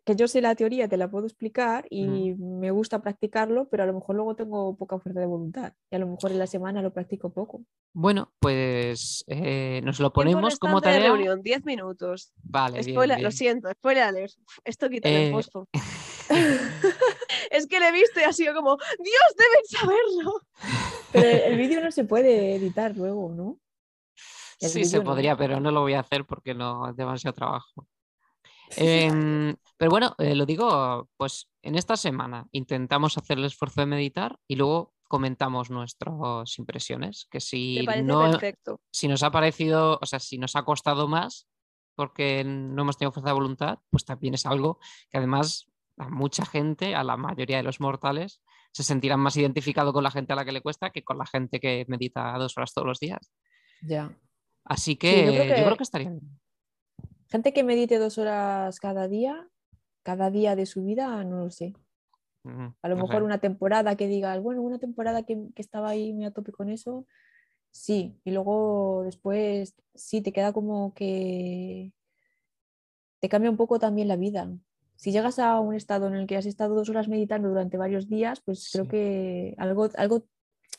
que 0.07 0.17
yo 0.17 0.27
sé 0.27 0.41
la 0.41 0.55
teoría, 0.55 0.89
te 0.89 0.97
la 0.97 1.11
puedo 1.11 1.27
explicar 1.27 1.85
y 1.91 2.33
me 2.39 2.71
gusta 2.71 3.03
practicarlo, 3.03 3.69
pero 3.69 3.83
a 3.83 3.87
lo 3.87 3.93
mejor 3.93 4.17
luego 4.17 4.35
tengo 4.35 4.75
poca 4.75 4.99
fuerza 4.99 5.21
de 5.21 5.27
voluntad 5.27 5.75
y 5.91 5.97
a 5.97 5.99
lo 5.99 6.07
mejor 6.07 6.31
en 6.33 6.39
la 6.39 6.47
semana 6.47 6.81
lo 6.81 6.95
practico 6.95 7.29
poco. 7.29 7.61
Bueno, 7.93 8.33
pues 8.39 9.23
eh, 9.27 9.83
nos 9.85 10.01
lo 10.01 10.15
ponemos 10.15 10.59
como 10.59 10.77
restante 10.77 10.89
de 10.89 10.95
tarea. 10.95 11.13
reunión, 11.13 11.43
10 11.43 11.67
minutos. 11.67 12.33
Vale, 12.43 12.81
bien, 12.81 12.95
Spoiler, 12.95 13.19
lo 13.19 13.29
bien. 13.29 13.33
siento, 13.33 13.71
spoiler 13.71 14.05
alert. 14.05 14.33
Esto 14.65 14.87
en 14.87 15.01
Eh, 15.05 15.31
pospo. 15.31 15.69
Es 17.53 17.67
que 17.67 17.79
le 17.79 17.89
he 17.89 17.93
visto 17.93 18.19
y 18.19 18.23
ha 18.23 18.33
sido 18.33 18.55
como, 18.55 18.77
Dios, 18.99 19.37
deben 19.37 19.65
saberlo. 19.69 20.41
Pero 21.13 21.29
el, 21.29 21.59
vídeo 21.59 21.83
no 21.83 21.91
se 21.91 22.05
puede 22.05 22.55
editar 22.57 22.97
luego, 22.97 23.31
¿no? 23.31 23.59
El 24.59 24.71
Sí, 24.71 24.85
se 24.85 24.99
no. 24.99 25.05
podría, 25.05 25.37
pero 25.37 25.61
no 25.61 25.71
lo 25.71 25.81
voy 25.81 25.95
a 25.95 26.01
hacer 26.01 26.25
porque 26.25 26.55
no 26.55 26.89
es 26.89 26.97
demasiado 26.97 27.35
trabajo. 27.35 27.87
Em, 28.77 29.55
pero 29.77 29.91
bueno, 29.91 30.15
eh, 30.19 30.35
lo 30.35 30.47
digo, 30.47 31.09
pues 31.17 31.51
en 31.63 31.75
esta 31.75 31.97
semana 31.97 32.47
intentamos 32.53 33.19
hacer 33.19 33.39
el 33.39 33.45
esfuerzo 33.45 33.81
de 33.81 33.87
meditar 33.87 34.39
y 34.49 34.57
luego 34.57 34.95
comentamos 35.09 35.69
nuestras 35.69 36.59
impresiones, 36.59 37.27
que 37.31 37.41
si 37.41 37.85
no, 38.03 38.31
perfecto. 38.31 38.81
si 38.91 39.09
nos 39.09 39.23
ha 39.23 39.31
parecido, 39.31 39.99
o 40.01 40.07
sea, 40.07 40.21
si 40.21 40.39
nos 40.39 40.57
ha 40.57 40.65
costado 40.65 41.07
más 41.09 41.49
porque 41.95 42.45
no 42.45 42.83
hemos 42.83 42.97
tenido 42.97 43.13
fuerza 43.13 43.29
de 43.29 43.35
voluntad, 43.35 43.79
pues 43.91 44.05
también 44.07 44.35
es 44.35 44.47
algo 44.47 44.79
que 45.11 45.19
además 45.19 45.67
a 46.03 46.09
mucha 46.09 46.45
gente, 46.45 46.95
a 46.95 47.05
la 47.05 47.17
mayoría 47.17 47.59
de 47.59 47.63
los 47.63 47.81
mortales, 47.81 48.43
se 48.73 48.83
sentirán 48.83 49.21
más 49.21 49.37
identificado 49.37 49.93
con 49.93 50.03
la 50.05 50.11
gente 50.11 50.33
a 50.33 50.37
la 50.37 50.45
que 50.45 50.53
le 50.53 50.61
cuesta 50.63 50.91
que 50.91 51.03
con 51.05 51.19
la 51.19 51.27
gente 51.27 51.61
que 51.61 51.85
medita 51.89 52.33
dos 52.39 52.57
horas 52.57 52.73
todos 52.73 52.87
los 52.87 52.99
días. 53.01 53.33
Ya. 53.83 54.17
Así 54.65 54.93
Sí, 54.93 54.99
que 54.99 55.27
yo 55.27 55.33
creo 55.33 55.45
yo 55.49 55.65
creo 55.65 55.77
que- 55.77 55.83
estaría 55.83 56.11
bien. 56.11 56.41
Gente 57.31 57.53
que 57.53 57.65
medite 57.65 57.99
dos 57.99 58.19
horas 58.19 58.79
cada 58.79 59.09
día, 59.09 59.49
cada 60.03 60.31
día 60.31 60.55
de 60.57 60.67
su 60.67 60.85
vida, 60.85 61.25
no 61.25 61.39
lo 61.39 61.51
sé. 61.51 61.75
A 62.83 62.89
lo 62.89 62.97
no 62.97 63.03
mejor 63.03 63.21
sé. 63.21 63.25
una 63.25 63.39
temporada 63.39 63.97
que 63.97 64.07
digas, 64.09 64.43
bueno, 64.43 64.61
una 64.63 64.79
temporada 64.79 65.23
que, 65.25 65.49
que 65.55 65.63
estaba 65.63 65.91
ahí 65.91 66.13
muy 66.13 66.25
a 66.25 66.33
tope 66.33 66.53
con 66.53 66.69
eso, 66.69 67.07
sí. 67.71 68.21
Y 68.25 68.33
luego 68.33 69.03
después 69.05 69.75
sí, 69.95 70.21
te 70.21 70.33
queda 70.33 70.53
como 70.53 70.93
que 70.95 71.93
te 73.21 73.29
cambia 73.29 73.51
un 73.51 73.57
poco 73.57 73.79
también 73.79 74.09
la 74.09 74.17
vida. 74.17 74.49
Si 74.97 75.11
llegas 75.13 75.39
a 75.39 75.59
un 75.61 75.75
estado 75.75 76.07
en 76.07 76.15
el 76.15 76.27
que 76.27 76.37
has 76.37 76.47
estado 76.47 76.75
dos 76.75 76.89
horas 76.89 77.09
meditando 77.09 77.49
durante 77.49 77.77
varios 77.77 78.09
días, 78.09 78.41
pues 78.45 78.71
creo 78.73 78.85
Sí. 78.85 78.91
que 78.91 79.55
algo, 79.59 79.89
algo 79.97 80.25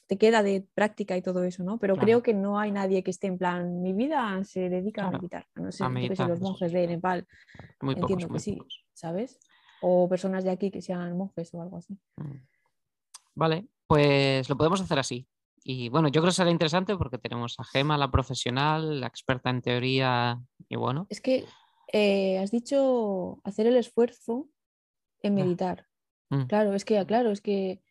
te 0.08 0.18
queda 0.18 0.44
de 0.44 0.66
práctica 0.74 1.18
y 1.18 1.22
todo 1.22 1.44
eso, 1.44 1.64
¿no? 1.64 1.78
Pero 1.78 1.96
Claro. 1.96 2.06
creo 2.06 2.24
que 2.24 2.34
no 2.34 2.60
hay 2.60 2.72
nadie 2.72 3.04
que 3.04 3.12
esté 3.12 3.28
en 3.28 3.38
plan, 3.38 3.82
mi 3.82 3.94
vida 3.94 4.44
se 4.44 4.70
dedica 4.70 5.02
Claro, 5.04 5.18
a 5.18 5.20
meditar, 5.20 5.48
a 5.56 5.60
no 5.62 5.72
ser 5.72 5.90
meditar, 5.90 6.30
los 6.30 6.40
monjes 6.42 6.72
de 6.72 6.88
Nepal, 6.88 7.28
Muy 7.82 7.96
pocos, 7.96 8.12
entiendo 8.12 8.28
muy 8.30 8.38
que 8.38 8.44
sí. 8.44 8.56
pocos. 8.58 8.86
¿sabes? 8.94 9.40
O 9.82 10.08
personas 10.08 10.44
de 10.44 10.52
aquí 10.52 10.72
que 10.72 10.82
sean 10.82 11.18
monjes 11.18 11.54
o 11.54 11.62
algo 11.62 11.78
así. 11.78 11.98
Mm. 12.18 12.46
Vale, 13.36 13.68
pues 13.88 14.48
lo 14.50 14.56
podemos 14.56 14.80
hacer 14.82 15.00
así. 15.00 15.28
Y 15.64 15.90
bueno, 15.90 16.10
yo 16.10 16.22
creo 16.22 16.32
que 16.32 16.36
será 16.36 16.52
interesante 16.52 16.96
porque 16.96 17.18
tenemos 17.18 17.56
a 17.60 17.64
Gema, 17.64 17.98
la 17.98 18.12
profesional, 18.12 19.00
la 19.02 19.08
experta 19.08 19.50
en 19.50 19.62
teoría, 19.62 20.40
y 20.68 20.76
bueno, 20.76 21.08
Es 21.10 21.22
que 21.22 21.46
eh, 21.94 22.40
has 22.40 22.52
dicho 22.52 23.40
hacer 23.46 23.68
el 23.68 23.78
esfuerzo 23.78 24.50
en 25.22 25.36
meditar. 25.36 25.88
Mm. 26.30 26.44
Claro, 26.44 26.74
es 26.76 26.86
que, 26.86 27.06
claro, 27.06 27.32
es 27.32 27.42
que 27.42 27.82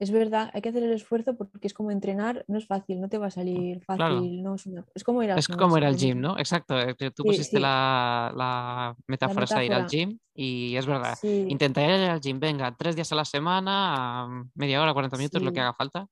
es 0.00 0.10
verdad, 0.10 0.50
hay 0.54 0.62
que 0.62 0.70
hacer 0.70 0.82
el 0.82 0.92
esfuerzo 0.92 1.36
porque 1.36 1.68
es 1.68 1.74
como 1.74 1.90
entrenar, 1.92 2.44
no 2.48 2.58
es 2.58 2.66
fácil, 2.66 3.00
no 3.00 3.08
te 3.08 3.18
va 3.18 3.26
a 3.28 3.30
salir 3.30 3.80
fácil, 3.84 3.98
Claro. 3.98 4.20
no 4.22 4.54
es 4.56 4.66
una- 4.66 4.84
es 4.94 5.04
como 5.04 5.22
ir 5.22 5.30
al 5.32 5.38
es 5.38 5.48
como 5.48 5.78
ir 5.78 5.84
al 5.84 5.92
gimnasio, 5.96 6.08
gym, 6.14 6.20
¿no? 6.20 6.38
Exacto, 6.38 6.76
tú 7.14 7.24
pusiste 7.24 7.56
sí. 7.58 7.62
La, 7.62 8.32
la 8.36 8.96
metáfora 9.06 9.46
de 9.46 9.66
ir 9.66 9.72
al 9.74 9.86
gym 9.88 10.18
y 10.34 10.76
es 10.76 10.86
verdad. 10.86 11.14
Sí, 11.20 11.46
Intentar 11.48 11.84
ir 11.84 12.10
al 12.10 12.20
gym, 12.20 12.40
venga, 12.40 12.74
tres 12.76 12.96
días 12.96 13.10
a 13.12 13.16
la 13.16 13.24
semana, 13.24 14.28
media 14.54 14.82
hora, 14.82 14.92
40 14.92 15.16
minutos, 15.16 15.42
lo 15.42 15.52
que 15.52 15.60
haga 15.60 15.74
falta. 15.74 16.06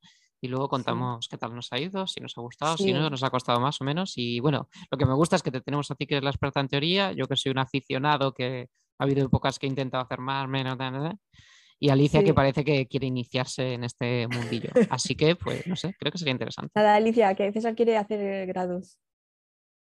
Y 0.45 0.49
luego 0.49 0.69
contamos 0.69 1.29
qué 1.29 1.39
tal 1.39 1.55
nos 1.55 1.73
ha 1.73 1.79
ido, 1.79 2.05
si 2.09 2.21
nos 2.21 2.37
ha 2.37 2.41
gustado, 2.41 2.77
si 2.77 2.93
no, 2.93 3.09
nos 3.09 3.23
ha 3.23 3.31
costado 3.31 3.61
más 3.61 3.81
o 3.81 3.85
menos. 3.85 4.15
Y 4.17 4.41
bueno, 4.41 4.69
lo 4.91 4.99
que 4.99 5.07
me 5.07 5.15
gusta 5.15 5.37
es 5.37 5.43
que 5.43 5.53
te 5.53 5.61
tenemos 5.61 5.89
a 5.93 5.95
ti 5.95 6.05
que 6.05 6.15
eres 6.17 6.25
la 6.25 6.31
experta 6.31 6.59
en 6.59 6.67
teoría, 6.67 7.13
yo 7.13 7.27
que 7.29 7.37
soy 7.37 7.53
un 7.53 7.59
aficionado, 7.59 8.35
que 8.35 8.69
ha 8.99 9.05
habido 9.05 9.25
épocas 9.25 9.61
que 9.61 9.67
he 9.67 9.71
intentado 9.71 10.03
hacer 10.03 10.19
más, 10.19 10.49
menos, 10.49 10.77
da, 10.77 10.91
da, 10.91 10.99
da, 10.99 11.15
y 11.79 11.91
Alicia 11.91 12.25
que 12.25 12.35
parece 12.35 12.65
que 12.65 12.89
quiere 12.89 13.07
iniciarse 13.07 13.75
en 13.75 13.85
este 13.85 14.27
mundillo. 14.27 14.73
Así 14.91 15.15
que, 15.15 15.37
pues, 15.37 15.65
no 15.65 15.77
sé, 15.77 15.95
creo 15.97 16.11
que 16.11 16.19
sería 16.19 16.33
interesante. 16.33 16.73
Nada, 16.75 16.97
Alicia, 16.97 17.33
que 17.37 17.53
César 17.53 17.77
quiere 17.77 17.97
hacer 17.97 18.47
grados. 18.49 18.99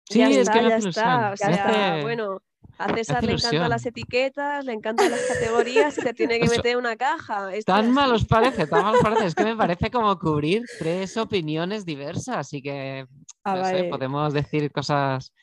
Sí, 0.09 0.19
ya 0.19 0.29
es 0.29 0.37
está, 0.37 0.53
que 0.53 0.61
me 0.61 0.69
ya 0.69 0.77
está. 0.77 1.35
sea, 1.35 1.93
hace- 1.93 2.01
bueno, 2.03 2.41
a 2.79 2.93
César 2.95 3.23
le 3.23 3.33
encantan 3.33 3.69
las 3.69 3.85
etiquetas, 3.85 4.63
le 4.65 4.73
encantan 4.73 5.09
las 5.09 5.21
categorías 5.21 5.97
y 5.97 6.01
te 6.01 6.13
tiene 6.13 6.37
que 6.39 6.45
Eso- 6.45 6.55
meter 6.57 6.71
en 6.73 6.77
una 6.77 6.95
caja. 6.95 7.53
Esto 7.55 7.73
Tan 7.73 7.91
mal 7.91 8.11
os 8.11 8.25
parece, 8.25 8.67
tan 8.67 8.83
mal 8.83 8.95
os 8.95 9.01
parece. 9.01 9.25
Es 9.25 9.35
que 9.35 9.43
me 9.45 9.55
parece 9.57 9.89
como 9.89 10.17
cubrir 10.19 10.63
tres 10.77 11.17
opiniones 11.17 11.85
diversas. 11.85 12.35
Así 12.37 12.61
que, 12.61 13.05
Ah, 13.43 13.55
no 13.55 13.65
sé, 13.65 13.83
podemos 13.85 14.33
decir 14.33 14.71
cosas. 14.71 15.33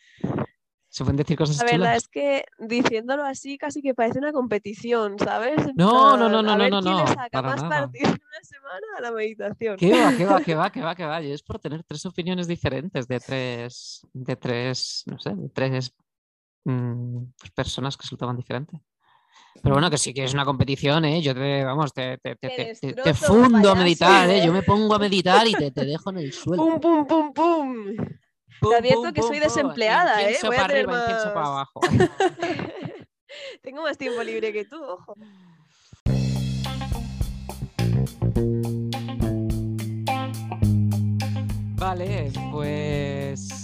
Se 0.89 1.03
pueden 1.03 1.17
decir 1.17 1.37
cosas 1.37 1.57
La 1.57 1.65
verdad 1.65 1.77
chulas. 1.79 1.97
es 2.05 2.09
que 2.09 2.45
diciéndolo 2.61 3.25
así 3.25 3.59
casi 3.59 3.83
que 3.83 3.95
parece 3.95 4.21
una 4.21 4.33
competición, 4.33 5.19
¿sabes? 5.19 5.57
No, 5.75 6.17
no, 6.17 6.29
no, 6.29 6.41
no, 6.41 6.53
a 6.53 6.57
no, 6.57 6.63
ver 6.63 6.71
no, 6.71 6.81
quién 6.83 6.95
le 6.97 7.03
no, 7.03 7.07
saca 7.09 7.43
más 7.43 7.63
nada. 7.63 7.81
partido 7.81 8.11
en 8.11 8.13
una 8.13 8.41
semana 8.43 8.87
a 8.99 9.01
la 9.01 9.11
meditación. 9.11 9.77
¿Qué 9.77 9.91
va, 9.91 10.13
qué 10.17 10.25
va, 10.25 10.41
qué 10.41 10.55
va, 10.55 10.71
qué 10.71 10.81
va, 10.83 10.95
qué 10.95 11.05
va? 11.05 11.21
Y 11.21 11.33
es 11.33 11.43
por 11.43 11.59
tener 11.59 11.83
tres 11.83 12.07
opiniones 12.07 12.47
diferentes 12.47 13.09
de 13.09 13.19
tres, 13.19 14.07
de 14.13 14.37
tres, 14.37 15.03
no 15.07 15.19
sé, 15.19 15.35
de 15.35 15.49
tres 15.49 15.93
mm, 16.65 17.25
pues, 17.39 17.51
personas 17.53 17.97
que 17.97 18.03
resultaban 18.03 18.37
diferentes. 18.37 18.81
Pero 19.63 19.75
bueno, 19.77 19.89
que 19.89 19.99
sí 19.99 20.13
que 20.13 20.25
es 20.25 20.35
una 20.35 20.45
competición, 20.45 21.05
¿eh? 21.05 21.23
Yo 21.23 21.33
te, 21.35 21.65
vamos, 21.65 21.93
te, 21.93 22.19
te, 22.19 22.35
te, 22.37 22.49
Te 22.51 22.75
te- 22.75 22.75
te- 22.75 22.95
te 23.03 23.15
fundo 23.15 23.71
a 23.71 23.75
meditar, 23.75 24.29
¿eh? 24.29 24.39
¿eh? 24.39 24.45
Yo 24.45 24.53
me 24.53 24.63
pongo 24.63 24.95
a 24.95 24.99
meditar 24.99 25.47
y 25.47 25.55
te, 25.55 25.71
te 25.71 25.85
dejo 25.85 26.11
en 26.11 26.19
el 26.19 26.33
suelo. 26.33 26.63
¡Pum, 26.65 26.81
pum, 26.81 27.07
pum, 27.07 27.33
pum! 27.33 27.97
Pum, 28.61 28.73
advierto 28.75 29.03
pum, 29.05 29.13
que 29.13 29.21
pum, 29.21 29.29
soy 29.29 29.37
pum. 29.39 29.45
desempleada, 29.45 30.23
¿eh? 30.23 30.37
Voy 30.45 30.57
a 30.57 30.67
tener 30.67 30.89
arriba, 30.89 30.99
incienso 30.99 31.33
para 31.33 31.41
más- 31.41 31.49
abajo. 31.49 31.81
Tengo 33.63 33.83
más 33.83 33.97
tiempo 33.97 34.23
libre 34.23 34.53
que 34.53 34.65
tú, 34.65 34.83
ojo. 34.83 35.15
Vale, 41.77 42.33
pues. 42.51 43.64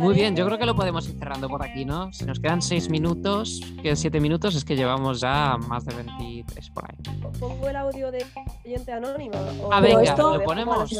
Muy 0.00 0.14
bien, 0.14 0.34
yo 0.34 0.46
creo 0.46 0.58
que 0.58 0.64
lo 0.64 0.74
podemos 0.74 1.06
ir 1.08 1.18
cerrando 1.18 1.48
por 1.48 1.62
aquí, 1.62 1.84
¿no? 1.84 2.10
Si 2.12 2.24
nos 2.24 2.40
quedan 2.40 2.62
seis 2.62 2.88
minutos, 2.88 3.60
que 3.82 3.94
siete 3.96 4.18
minutos, 4.18 4.54
es 4.54 4.64
que 4.64 4.74
llevamos 4.74 5.20
ya 5.20 5.58
más 5.68 5.84
de 5.84 5.94
23 5.94 6.70
por 6.70 6.84
ahí. 6.84 6.96
¿Pongo 7.38 7.68
el 7.68 7.76
audio 7.76 8.10
de 8.10 8.24
oyente 8.64 8.92
anónima? 8.92 9.36
o 9.62 9.72
Ah, 9.72 9.80
venga, 9.80 10.00
dejo 10.00 10.38
lo 10.38 10.44
ponemos. 10.44 10.90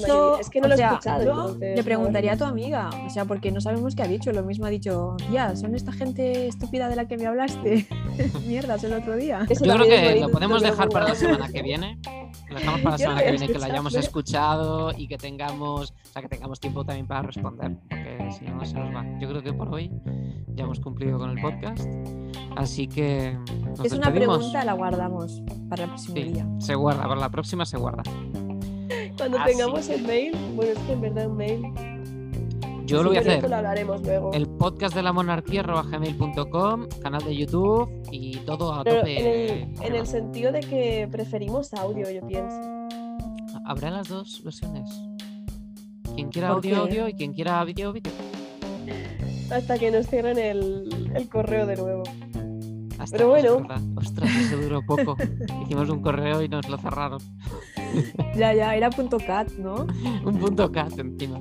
Es 0.40 0.50
que 0.50 0.60
no 0.60 0.68
lo 0.68 0.74
he 0.74 0.76
sea, 0.76 0.90
escuchado. 0.90 1.24
yo 1.24 1.30
entonces, 1.30 1.76
le 1.76 1.82
preguntaría 1.82 2.32
a 2.32 2.36
tu 2.36 2.44
amiga, 2.44 2.90
o 3.06 3.10
sea, 3.10 3.24
porque 3.24 3.50
no 3.50 3.60
sabemos 3.60 3.94
qué 3.94 4.02
ha 4.02 4.08
dicho, 4.08 4.32
lo 4.32 4.42
mismo 4.42 4.66
ha 4.66 4.70
dicho, 4.70 5.16
ya, 5.32 5.56
son 5.56 5.74
esta 5.74 5.92
gente 5.92 6.46
estúpida 6.48 6.88
de 6.88 6.96
la 6.96 7.08
que 7.08 7.16
me 7.16 7.26
hablaste, 7.26 7.86
mierdas 8.46 8.84
el 8.84 8.92
otro 8.92 9.16
día. 9.16 9.46
Eso 9.48 9.64
Yo 9.64 9.74
creo 9.74 9.86
que 9.86 10.20
lo 10.20 10.28
podemos 10.28 10.62
dejar 10.62 10.88
para 10.90 11.08
la 11.08 11.14
semana 11.14 11.48
que 11.48 11.62
viene. 11.62 11.98
Lo 12.48 12.56
dejamos 12.58 12.80
para 12.80 12.90
la 12.92 12.98
semana 12.98 13.22
que 13.22 13.30
viene, 13.30 13.46
que 13.48 13.58
lo 13.58 13.64
hayamos 13.64 13.94
escuchado 13.94 14.92
y 14.96 15.08
que 15.08 15.16
tengamos, 15.16 15.90
o 15.90 16.12
sea, 16.12 16.22
que 16.22 16.28
tengamos 16.28 16.60
tiempo 16.60 16.84
también 16.84 17.06
para 17.06 17.22
responder, 17.22 17.76
porque 17.88 18.28
si 18.38 18.44
no 18.44 18.64
se 18.64 18.74
nos 18.74 18.89
va. 18.90 19.04
Yo 19.18 19.28
creo 19.28 19.42
que 19.42 19.52
por 19.52 19.72
hoy 19.74 19.90
ya 20.54 20.64
hemos 20.64 20.80
cumplido 20.80 21.18
con 21.18 21.30
el 21.30 21.40
podcast, 21.40 21.88
así 22.56 22.86
que 22.86 23.36
nos 23.64 23.80
es 23.84 23.92
una 23.92 24.06
despedimos. 24.06 24.38
pregunta, 24.38 24.64
la 24.64 24.72
guardamos 24.74 25.42
para 25.68 25.84
el 25.84 25.88
próximo 25.90 26.16
Sí, 26.16 26.22
día. 26.24 26.46
se 26.58 26.74
guarda, 26.74 27.02
para 27.04 27.20
la 27.20 27.28
próxima 27.30 27.64
se 27.64 27.76
guarda. 27.78 28.02
Cuando 29.16 29.38
Así. 29.38 29.52
tengamos 29.52 29.88
el 29.88 30.02
mail, 30.02 30.36
bueno, 30.56 30.72
es 30.72 30.78
que 30.78 30.92
en 30.92 31.00
verdad 31.00 31.26
un 31.28 31.36
mail. 31.36 31.62
Yo 32.86 32.98
sí, 32.98 33.04
lo 33.04 33.10
voy 33.10 33.18
a 33.18 33.20
hacer. 33.20 33.48
lo 33.48 33.54
hablaremos 33.56 34.02
luego. 34.02 34.32
El 34.32 34.48
podcast 34.48 34.94
de 34.96 35.02
la 35.02 35.12
monarquía 35.12 35.62
gmail.com, 35.62 36.88
canal 37.02 37.22
de 37.24 37.36
YouTube 37.36 37.88
y 38.10 38.36
todo 38.38 38.72
a 38.74 38.82
Pero 38.82 38.96
tope. 39.00 39.20
en 39.20 39.26
el, 39.26 39.62
en 39.62 39.76
Gema. 39.76 39.96
el 39.98 40.06
sentido 40.06 40.50
de 40.52 40.60
que 40.60 41.08
preferimos 41.12 41.72
audio, 41.74 42.10
yo 42.10 42.26
pienso. 42.26 42.56
Habrá 43.64 43.90
las 43.90 44.08
dos 44.08 44.42
versiones. 44.42 44.90
Quien 46.16 46.30
quiera 46.30 46.48
¿Por 46.48 46.56
audio, 46.56 46.70
qué? 46.70 46.80
audio 46.80 47.08
y 47.08 47.12
quien 47.14 47.32
quiera 47.32 47.62
vídeo, 47.64 47.92
vídeo. 47.92 48.10
Hasta 49.50 49.78
que 49.78 49.90
nos 49.90 50.06
cierren 50.06 50.38
el, 50.38 51.10
el 51.14 51.28
correo 51.28 51.66
de 51.66 51.76
nuevo. 51.76 52.02
Hasta 53.00 53.16
Pero 53.16 53.34
es 53.34 53.42
bueno. 53.42 53.66
verdad. 53.66 53.82
Ostras, 53.96 54.30
eso 54.36 54.56
duró 54.58 54.82
poco. 54.82 55.16
Hicimos 55.64 55.88
un 55.88 56.02
correo 56.02 56.42
y 56.42 56.48
nos 56.48 56.68
lo 56.68 56.76
cerraron. 56.76 57.20
Ya, 58.36 58.52
ya, 58.52 58.76
era 58.76 58.90
punto 58.90 59.16
cat, 59.18 59.50
¿no? 59.52 59.86
Un 60.24 60.38
punto 60.38 60.70
cat 60.70 60.96
encima. 60.98 61.40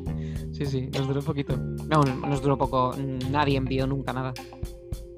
Sí, 0.54 0.66
sí, 0.66 0.90
nos 0.98 1.08
duró 1.08 1.22
poquito. 1.22 1.58
No, 1.58 2.02
nos 2.02 2.42
duró 2.42 2.58
poco. 2.58 2.96
Nadie 3.30 3.58
envió 3.58 3.86
nunca 3.86 4.14
nada. 4.14 4.34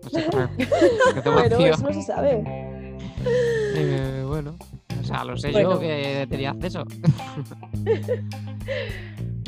No 0.04 0.10
sé 0.10 0.26
Bueno, 1.32 1.58
eso 1.60 1.84
no 1.84 1.94
se 1.94 2.02
sabe. 2.02 2.44
Eh, 3.76 4.24
bueno, 4.28 4.56
o 5.00 5.04
sea, 5.04 5.24
lo 5.24 5.38
sé 5.38 5.54
yo 5.54 5.80
que 5.80 6.26
tenía 6.28 6.52
acceso. 6.52 6.84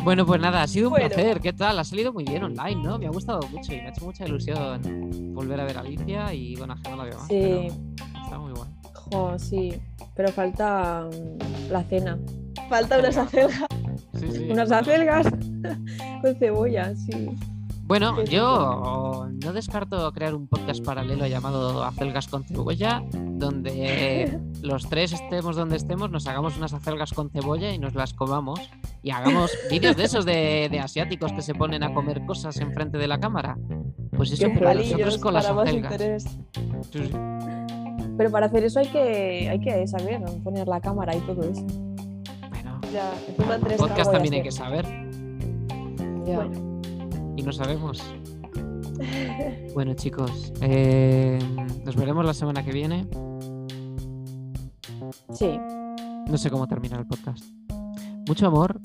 Bueno, 0.04 0.26
pues 0.26 0.42
nada, 0.42 0.64
ha 0.64 0.68
sido 0.68 0.88
un 0.88 0.92
Bueno. 0.92 1.08
placer. 1.10 1.40
¿Qué 1.40 1.54
tal? 1.54 1.80
Ha 1.80 1.84
salido 1.84 2.12
muy 2.14 2.24
bien 2.24 2.44
online, 2.44 2.82
¿no? 2.84 2.98
Me 3.00 3.08
ha 3.08 3.10
gustado 3.10 3.40
mucho 3.50 3.74
y 3.74 3.78
me 3.78 3.88
ha 3.88 3.90
hecho 3.90 4.06
mucha 4.06 4.26
ilusión 4.26 5.34
volver 5.34 5.60
a 5.60 5.66
ver 5.66 5.78
a 5.78 5.82
Alicia 5.82 6.34
y 6.34 6.56
bueno, 6.56 6.74
a 6.74 6.78
Gemma 6.78 6.98
la 6.98 7.04
veo 7.06 7.18
más. 7.18 7.28
Sí, 7.28 7.40
pero 7.42 8.24
Está 8.24 8.40
muy 8.40 8.52
bueno. 8.54 8.72
jo, 8.94 9.40
sí, 9.40 9.74
pero 10.16 10.30
falta 10.30 11.08
mm, 11.12 11.72
la 11.72 11.84
cena. 11.84 12.18
Falta 12.70 13.00
unas 13.00 13.18
acelgas. 13.18 13.66
Sí, 14.20 14.32
sí. 14.32 14.48
Unas 14.50 14.72
acelgas 14.72 15.28
con 16.22 16.36
cebolla, 16.36 16.96
sí. 16.96 17.30
Bueno, 17.94 18.24
yo 18.24 19.28
no 19.44 19.54
descarto 19.54 20.12
crear 20.14 20.34
un 20.34 20.48
podcast 20.48 20.84
paralelo 20.84 21.28
llamado 21.28 21.84
Acelgas 21.84 22.28
con 22.28 22.44
cebolla, 22.44 23.04
donde 23.14 24.40
los 24.64 24.90
tres 24.90 25.14
estemos 25.14 25.56
donde 25.56 25.76
estemos, 25.76 26.10
nos 26.10 26.26
hagamos 26.26 26.58
unas 26.58 26.74
acelgas 26.74 27.14
con 27.14 27.30
cebolla 27.30 27.72
y 27.72 27.78
nos 27.78 27.94
las 27.94 28.16
comamos 28.16 28.60
y 29.04 29.12
hagamos 29.12 29.52
vídeos 29.70 29.96
de 29.96 30.06
esos 30.06 30.26
de, 30.26 30.70
de 30.72 30.80
asiáticos 30.80 31.34
que 31.34 31.44
se 31.44 31.54
ponen 31.54 31.84
a 31.84 31.94
comer 31.94 32.26
cosas 32.26 32.58
enfrente 32.62 32.98
de 32.98 33.08
la 33.08 33.20
cámara. 33.20 33.60
Pues 34.18 34.32
eso, 34.32 34.48
Qué 34.48 34.56
pero 34.58 34.74
nosotros 34.74 35.18
con 35.20 35.36
las 35.36 35.46
acelgas. 35.46 35.92
interés. 35.92 36.24
Sí, 36.90 37.04
sí. 37.04 37.12
Pero 38.18 38.32
para 38.32 38.48
hacer 38.48 38.64
eso 38.64 38.80
hay 38.80 38.88
que, 38.88 39.50
hay 39.52 39.60
que 39.60 39.86
saber 39.86 40.20
¿no? 40.20 40.32
poner 40.44 40.68
la 40.68 40.82
cámara 40.82 41.16
y 41.16 41.20
todo 41.20 41.44
eso. 41.44 41.64
Bueno, 42.50 42.82
Ya, 42.92 43.12
podcast 43.78 44.12
también 44.12 44.34
hay 44.34 44.42
que 44.42 44.52
saber 44.52 44.84
Ya. 46.26 46.38
Bueno. 46.38 46.73
Y 47.36 47.42
no 47.44 47.52
sabemos. 47.52 48.02
Bueno, 49.74 49.96
chicos, 49.96 50.54
eh, 50.62 51.40
nos 51.84 51.96
veremos 51.96 52.24
la 52.24 52.34
semana 52.34 52.64
que 52.64 52.72
viene. 52.72 53.08
Sí, 55.34 55.60
No 56.30 56.38
sé 56.38 56.50
cómo 56.52 56.68
terminar 56.68 57.00
el 57.00 57.08
podcast. 57.08 57.44
Mucho 58.28 58.48
amor. 58.48 58.80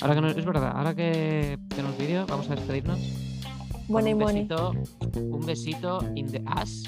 Ahora 0.00 0.14
que 0.14 0.20
no, 0.22 0.28
es 0.28 0.44
verdad, 0.44 0.72
ahora 0.74 0.94
que 0.94 1.58
tenemos 1.68 1.96
vídeo, 1.98 2.24
vamos 2.26 2.48
a 2.50 2.54
despedirnos. 2.56 2.98
money 3.88 4.14
un 4.14 4.20
besito, 4.20 4.72
un 5.16 5.46
besito 5.46 6.00
in 6.14 6.26
the 6.32 6.42
ass. 6.46 6.84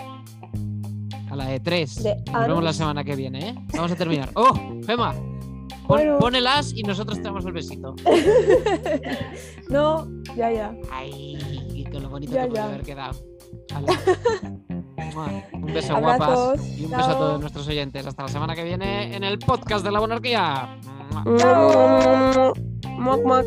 A 1.31 1.37
la 1.37 1.47
de 1.47 1.61
tres. 1.61 2.03
De 2.03 2.17
Nos 2.33 2.49
vemos 2.49 2.65
la 2.65 2.73
semana 2.73 3.05
que 3.05 3.15
viene, 3.15 3.51
¿eh? 3.51 3.55
Vamos 3.75 3.93
a 3.93 3.97
terminar. 3.97 4.31
¡Oh! 4.35 4.53
Gema, 4.87 5.15
pon, 5.87 5.99
Bueno. 5.99 6.19
pon 6.19 6.35
el 6.35 6.47
as 6.47 6.73
y 6.75 6.83
nosotros 6.83 7.19
te 7.19 7.25
damos 7.25 7.45
el 7.47 7.53
besito. 7.53 7.95
no, 9.69 10.07
ya, 10.37 10.51
ya. 10.51 10.75
Ay, 10.91 11.87
con 11.93 12.03
lo 12.03 12.09
bonito 12.11 12.33
Ya, 12.33 12.43
que 12.43 12.49
puede 12.49 12.63
ya. 12.63 12.69
haber 12.69 12.83
quedado. 12.83 13.15
Un 15.53 15.73
beso 15.73 15.97
guapas 16.01 16.67
y 16.79 16.85
un 16.87 16.91
beso 16.91 17.05
a 17.11 17.19
todos 17.19 17.41
nuestros 17.41 17.69
oyentes. 17.69 18.07
Hasta 18.07 18.23
la 18.25 18.29
semana 18.29 18.55
que 18.55 18.65
viene 18.65 19.15
en 19.15 19.25
el 19.25 19.39
podcast 19.39 19.85
de 19.85 19.91
la 19.93 20.01
monarquía. 20.01 20.79
Muac, 22.99 23.23
muac. 23.25 23.47